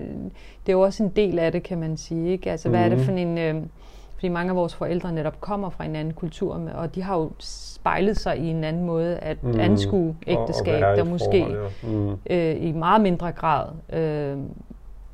[0.66, 2.32] det er jo også en del af det, kan man sige.
[2.32, 2.50] Ikke?
[2.50, 2.92] Altså hvad mm.
[2.92, 3.70] er det for en...
[4.16, 7.30] Fordi mange af vores forældre netop kommer fra en anden kultur, og de har jo
[7.38, 9.60] spejlet sig i en anden måde at mm.
[9.60, 11.88] anskue ægteskab, der måske forhold, ja.
[11.88, 12.18] mm.
[12.30, 14.38] øh, i meget mindre grad øh,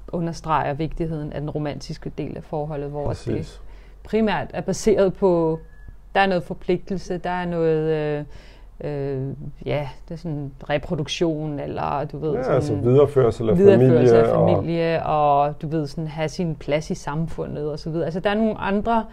[0.08, 3.26] understreger vigtigheden af den romantiske del af forholdet, hvor Præcis.
[3.26, 3.60] det
[4.04, 5.58] primært er baseret på,
[6.14, 7.90] der er noget forpligtelse, der er noget...
[7.90, 8.24] Øh,
[8.80, 9.28] øh,
[9.66, 12.32] ja, det er sådan reproduktion, eller du ved...
[12.32, 14.32] Ja, sådan, altså videreførsel af videreførelse familie.
[14.32, 18.04] af familie, og, og du ved, sådan have sin plads i samfundet, og så videre.
[18.04, 19.04] Altså, der er nogle andre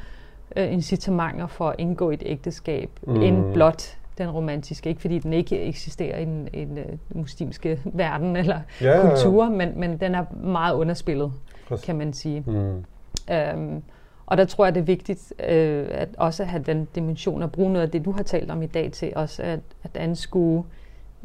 [0.55, 3.22] øh, incitamenter for at indgå et ægteskab, mm.
[3.22, 4.89] end blot den romantiske.
[4.89, 9.43] Ikke fordi den ikke eksisterer i den, i den uh, muslimske verden eller ja, kultur,
[9.43, 9.49] ja.
[9.49, 11.32] Men, men den er meget underspillet,
[11.68, 11.86] Præcis.
[11.86, 12.43] kan man sige.
[12.47, 12.86] Mm.
[13.32, 13.84] Øhm,
[14.30, 17.73] og der tror jeg, det er vigtigt øh, at også have den dimension og bruge
[17.73, 20.65] noget af det, du har talt om i dag til også at, at anskue,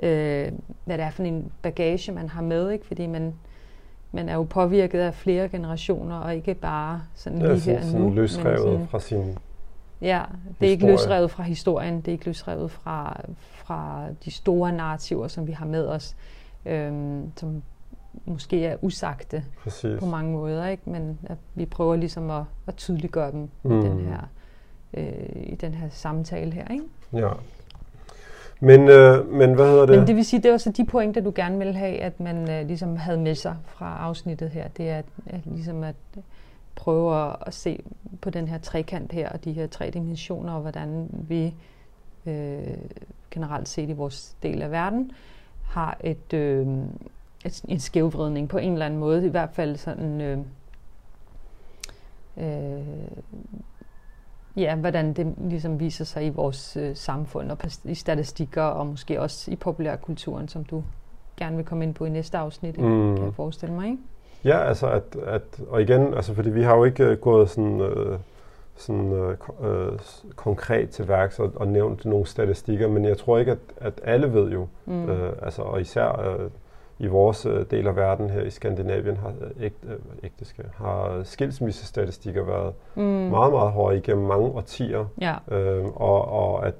[0.02, 0.52] øh,
[0.84, 2.70] hvad det er for en bagage, man har med.
[2.70, 2.86] Ikke?
[2.86, 3.34] Fordi man,
[4.12, 8.10] man er jo påvirket af flere generationer, og ikke bare sådan lige her sådan, nu.
[8.10, 9.38] løsrevet sådan, fra sin
[10.00, 10.22] Ja,
[10.60, 15.28] det er ikke løsrevet fra historien, det er ikke løsrevet fra, fra de store narrativer,
[15.28, 16.16] som vi har med os,
[16.66, 17.62] øhm, som
[18.24, 20.00] måske er usagte Præcis.
[20.00, 20.90] på mange måder, ikke?
[20.90, 23.80] men at vi prøver ligesom at, at tydeliggøre dem mm.
[23.80, 24.28] i, den her,
[24.94, 26.68] øh, i den her samtale her.
[26.70, 26.84] Ikke?
[27.12, 27.30] Ja.
[28.60, 29.98] Men, øh, men hvad hedder det?
[29.98, 32.50] Men det vil sige, det er også de pointer, du gerne vil have, at man
[32.50, 34.68] øh, ligesom havde med sig fra afsnittet her.
[34.68, 35.94] Det er at, at, ligesom at
[36.74, 37.82] prøve at se
[38.20, 41.54] på den her trekant her, og de her tre dimensioner, og hvordan vi
[42.26, 42.76] øh,
[43.30, 45.12] generelt set i vores del af verden
[45.62, 46.66] har et, øh, et,
[47.68, 50.38] en skævvridning på en eller anden måde, i hvert fald sådan, øh,
[52.36, 52.82] øh,
[54.56, 59.20] ja, hvordan det ligesom viser sig i vores øh, samfund og i statistikker, og måske
[59.20, 60.84] også i populærkulturen, som du
[61.36, 63.16] gerne vil komme ind på i næste afsnit, mm.
[63.16, 63.98] kan jeg forestille mig, ikke?
[64.44, 68.18] Ja, altså at, at og igen, altså fordi vi har jo ikke gået sådan, øh,
[68.76, 69.98] sådan øh, øh,
[70.36, 74.32] konkret til værks og, og nævnt nogle statistikker, men jeg tror ikke, at, at alle
[74.32, 75.08] ved jo, mm.
[75.08, 76.50] øh, altså og især øh,
[76.98, 81.20] i vores øh, del af verden her i Skandinavien har øh, ægte, øh, ægteske, har
[81.24, 83.02] skilsmissestatistikker været mm.
[83.02, 85.04] meget, meget høje igennem mange årtier.
[85.20, 85.34] Ja.
[85.50, 86.74] Øh, og, og at,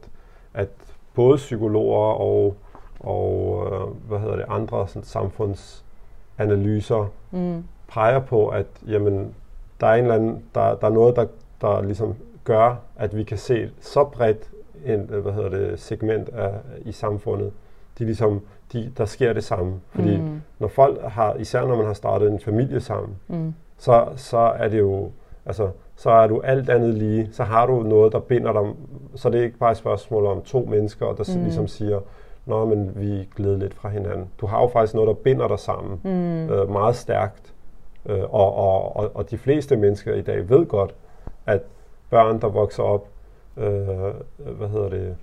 [0.55, 0.69] at
[1.15, 2.57] både psykologer og,
[3.01, 7.65] og øh, hvad hedder det, andre sådan, samfundsanalyser mm.
[7.89, 9.35] peger på, at jamen,
[9.81, 11.27] der er en eller anden, der, der er noget, der,
[11.61, 14.51] der ligesom gør, at vi kan se så bredt
[14.87, 16.53] en, hvad hedder det, segment af,
[16.85, 17.53] i samfundet.
[17.99, 18.43] De ligesom
[18.75, 19.81] de, der sker det samme.
[19.91, 20.41] Fordi mm.
[20.59, 23.55] når folk har, især når man har startet en familie sammen, mm.
[23.79, 25.11] så, så er det jo,
[25.47, 28.73] altså, så er du alt andet lige, så har du noget, der binder dig,
[29.15, 31.43] så det er ikke bare et spørgsmål om to mennesker, der mm.
[31.43, 32.01] ligesom siger,
[32.47, 34.31] Nå, men vi glæder lidt fra hinanden.
[34.41, 36.51] Du har jo faktisk noget, der binder dig sammen mm.
[36.51, 37.55] øh, meget stærkt.
[38.07, 40.95] Øh, og, og, og, og de fleste mennesker i dag ved godt,
[41.47, 41.63] at
[42.11, 43.09] børn, der vokser op,
[43.57, 43.87] øh,
[44.37, 45.17] hvad hedder det,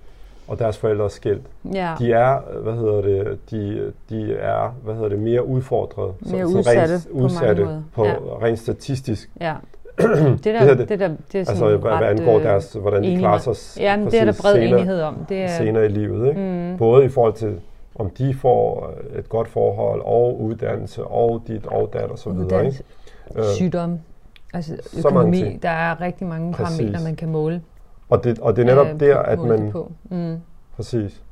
[0.48, 1.46] og deres forældre er skilt.
[1.74, 1.94] Ja.
[1.98, 6.14] De er, hvad hedder det, de, de er, hvad hedder det, mere udfordret.
[6.20, 8.14] Mere så, udsatte, rent, på udsatte mange på, ja.
[8.42, 9.30] rent statistisk.
[9.40, 9.54] Ja.
[9.98, 13.18] det, der, det, det, der, det er altså, hvad, hvad angår øh, deres, hvordan de
[13.18, 15.16] klarer sig ja, men det er der bred senere, enighed om.
[15.28, 16.28] Det er, senere i livet.
[16.28, 16.40] Ikke?
[16.40, 16.76] Mm.
[16.78, 17.60] Både i forhold til,
[17.94, 22.66] om de får et godt forhold, og uddannelse, og dit, og dat, og så videre.
[22.66, 22.82] Ikke?
[23.36, 23.98] Øh, Sygdom,
[24.54, 25.58] altså økonomi.
[25.62, 27.62] Der er rigtig mange parametre, man kan måle.
[28.12, 29.70] Og det, og det er netop øh, der, at man...
[29.70, 29.92] På.
[30.10, 30.36] Mm.
[30.76, 31.22] Præcis.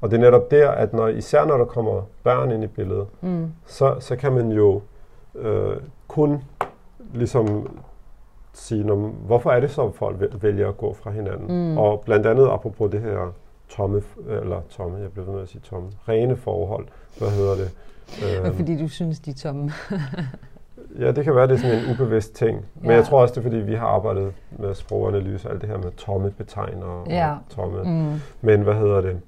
[0.00, 3.06] Og det er netop der, at når, især når der kommer børn ind i billedet,
[3.20, 3.52] mm.
[3.66, 4.82] så, så kan man jo
[5.34, 5.76] øh,
[6.08, 6.42] kun
[7.14, 7.68] ligesom
[8.52, 11.70] sige, når, hvorfor er det så, at folk vælger at gå fra hinanden?
[11.70, 11.78] Mm.
[11.78, 13.32] Og blandt andet apropos det her
[13.68, 16.86] tomme, eller tomme, jeg bliver ved med at sige tomme, rene forhold,
[17.18, 17.70] hvad hedder det?
[18.46, 19.70] Øh, fordi du synes, de er tomme.
[21.00, 22.64] ja, det kan være, det er sådan en ubevidst ting.
[22.74, 22.96] Men ja.
[22.96, 25.92] jeg tror også, det er, fordi vi har arbejdet med sproganalyse, alt det her med
[25.96, 27.30] tomme betegner ja.
[27.30, 27.82] og tomme.
[27.82, 28.20] Mm.
[28.40, 29.20] Men hvad hedder det?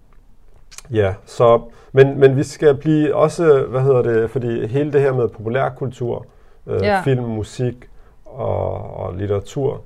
[0.90, 1.60] Ja, så,
[1.92, 6.26] men, men vi skal blive også, hvad hedder det, fordi hele det her med populærkultur,
[6.66, 7.00] øh, ja.
[7.00, 7.88] film, musik
[8.24, 9.80] og, og litteratur,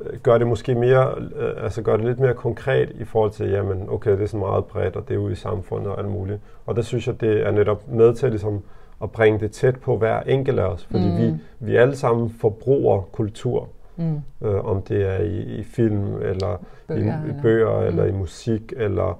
[0.00, 3.50] øh, gør det måske mere, øh, altså gør det lidt mere konkret i forhold til,
[3.50, 6.10] jamen okay, det er så meget bredt, og det er ude i samfundet og alt
[6.10, 6.40] muligt.
[6.66, 8.62] Og der synes jeg, det er netop med til ligesom,
[9.02, 11.16] at bringe det tæt på hver enkelt af os, fordi mm.
[11.16, 13.68] vi, vi alle sammen forbruger kultur.
[13.96, 14.20] Mm.
[14.42, 18.16] Øh, om det er i, i film, eller bøger, i, i bøger, eller, eller mm.
[18.16, 19.18] i musik, eller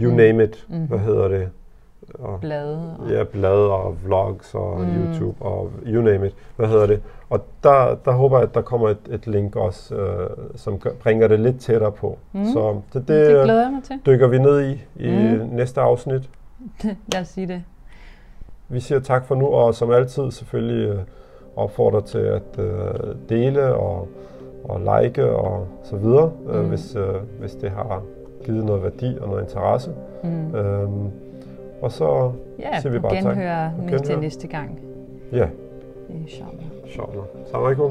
[0.00, 0.16] you mm.
[0.16, 0.86] name it, mm.
[0.86, 1.48] hvad hedder det?
[2.14, 2.96] Og, blade.
[2.98, 3.10] Og...
[3.10, 4.86] Ja, blade og vlogs og mm.
[4.86, 7.02] YouTube og you name it, hvad hedder det?
[7.30, 11.28] Og der, der håber jeg, at der kommer et, et link også, øh, som bringer
[11.28, 12.18] det lidt tættere på.
[12.32, 12.44] Mm.
[12.44, 14.00] Så det, det, det glæder jeg mig til.
[14.06, 15.48] dykker vi ned i i mm.
[15.52, 16.30] næste afsnit.
[17.12, 17.62] Lad os sige det.
[18.74, 20.98] Vi siger tak for nu, og som altid selvfølgelig øh,
[21.56, 24.08] opfordrer til at øh, dele og,
[24.64, 26.68] og like og så videre, øh, mm.
[26.68, 26.96] hvis,
[27.40, 28.02] hvis det har
[28.44, 29.90] givet noget værdi og noget interesse.
[30.24, 30.54] Mm.
[30.54, 31.10] Øhm,
[31.82, 33.88] og så ja, siger vi bare genhøre tak.
[33.88, 34.80] Genhøre næste gang.
[35.32, 35.48] Ja.
[36.10, 36.64] Inshallah.
[36.84, 37.24] Inshallah.
[37.46, 37.90] Salam alaikum.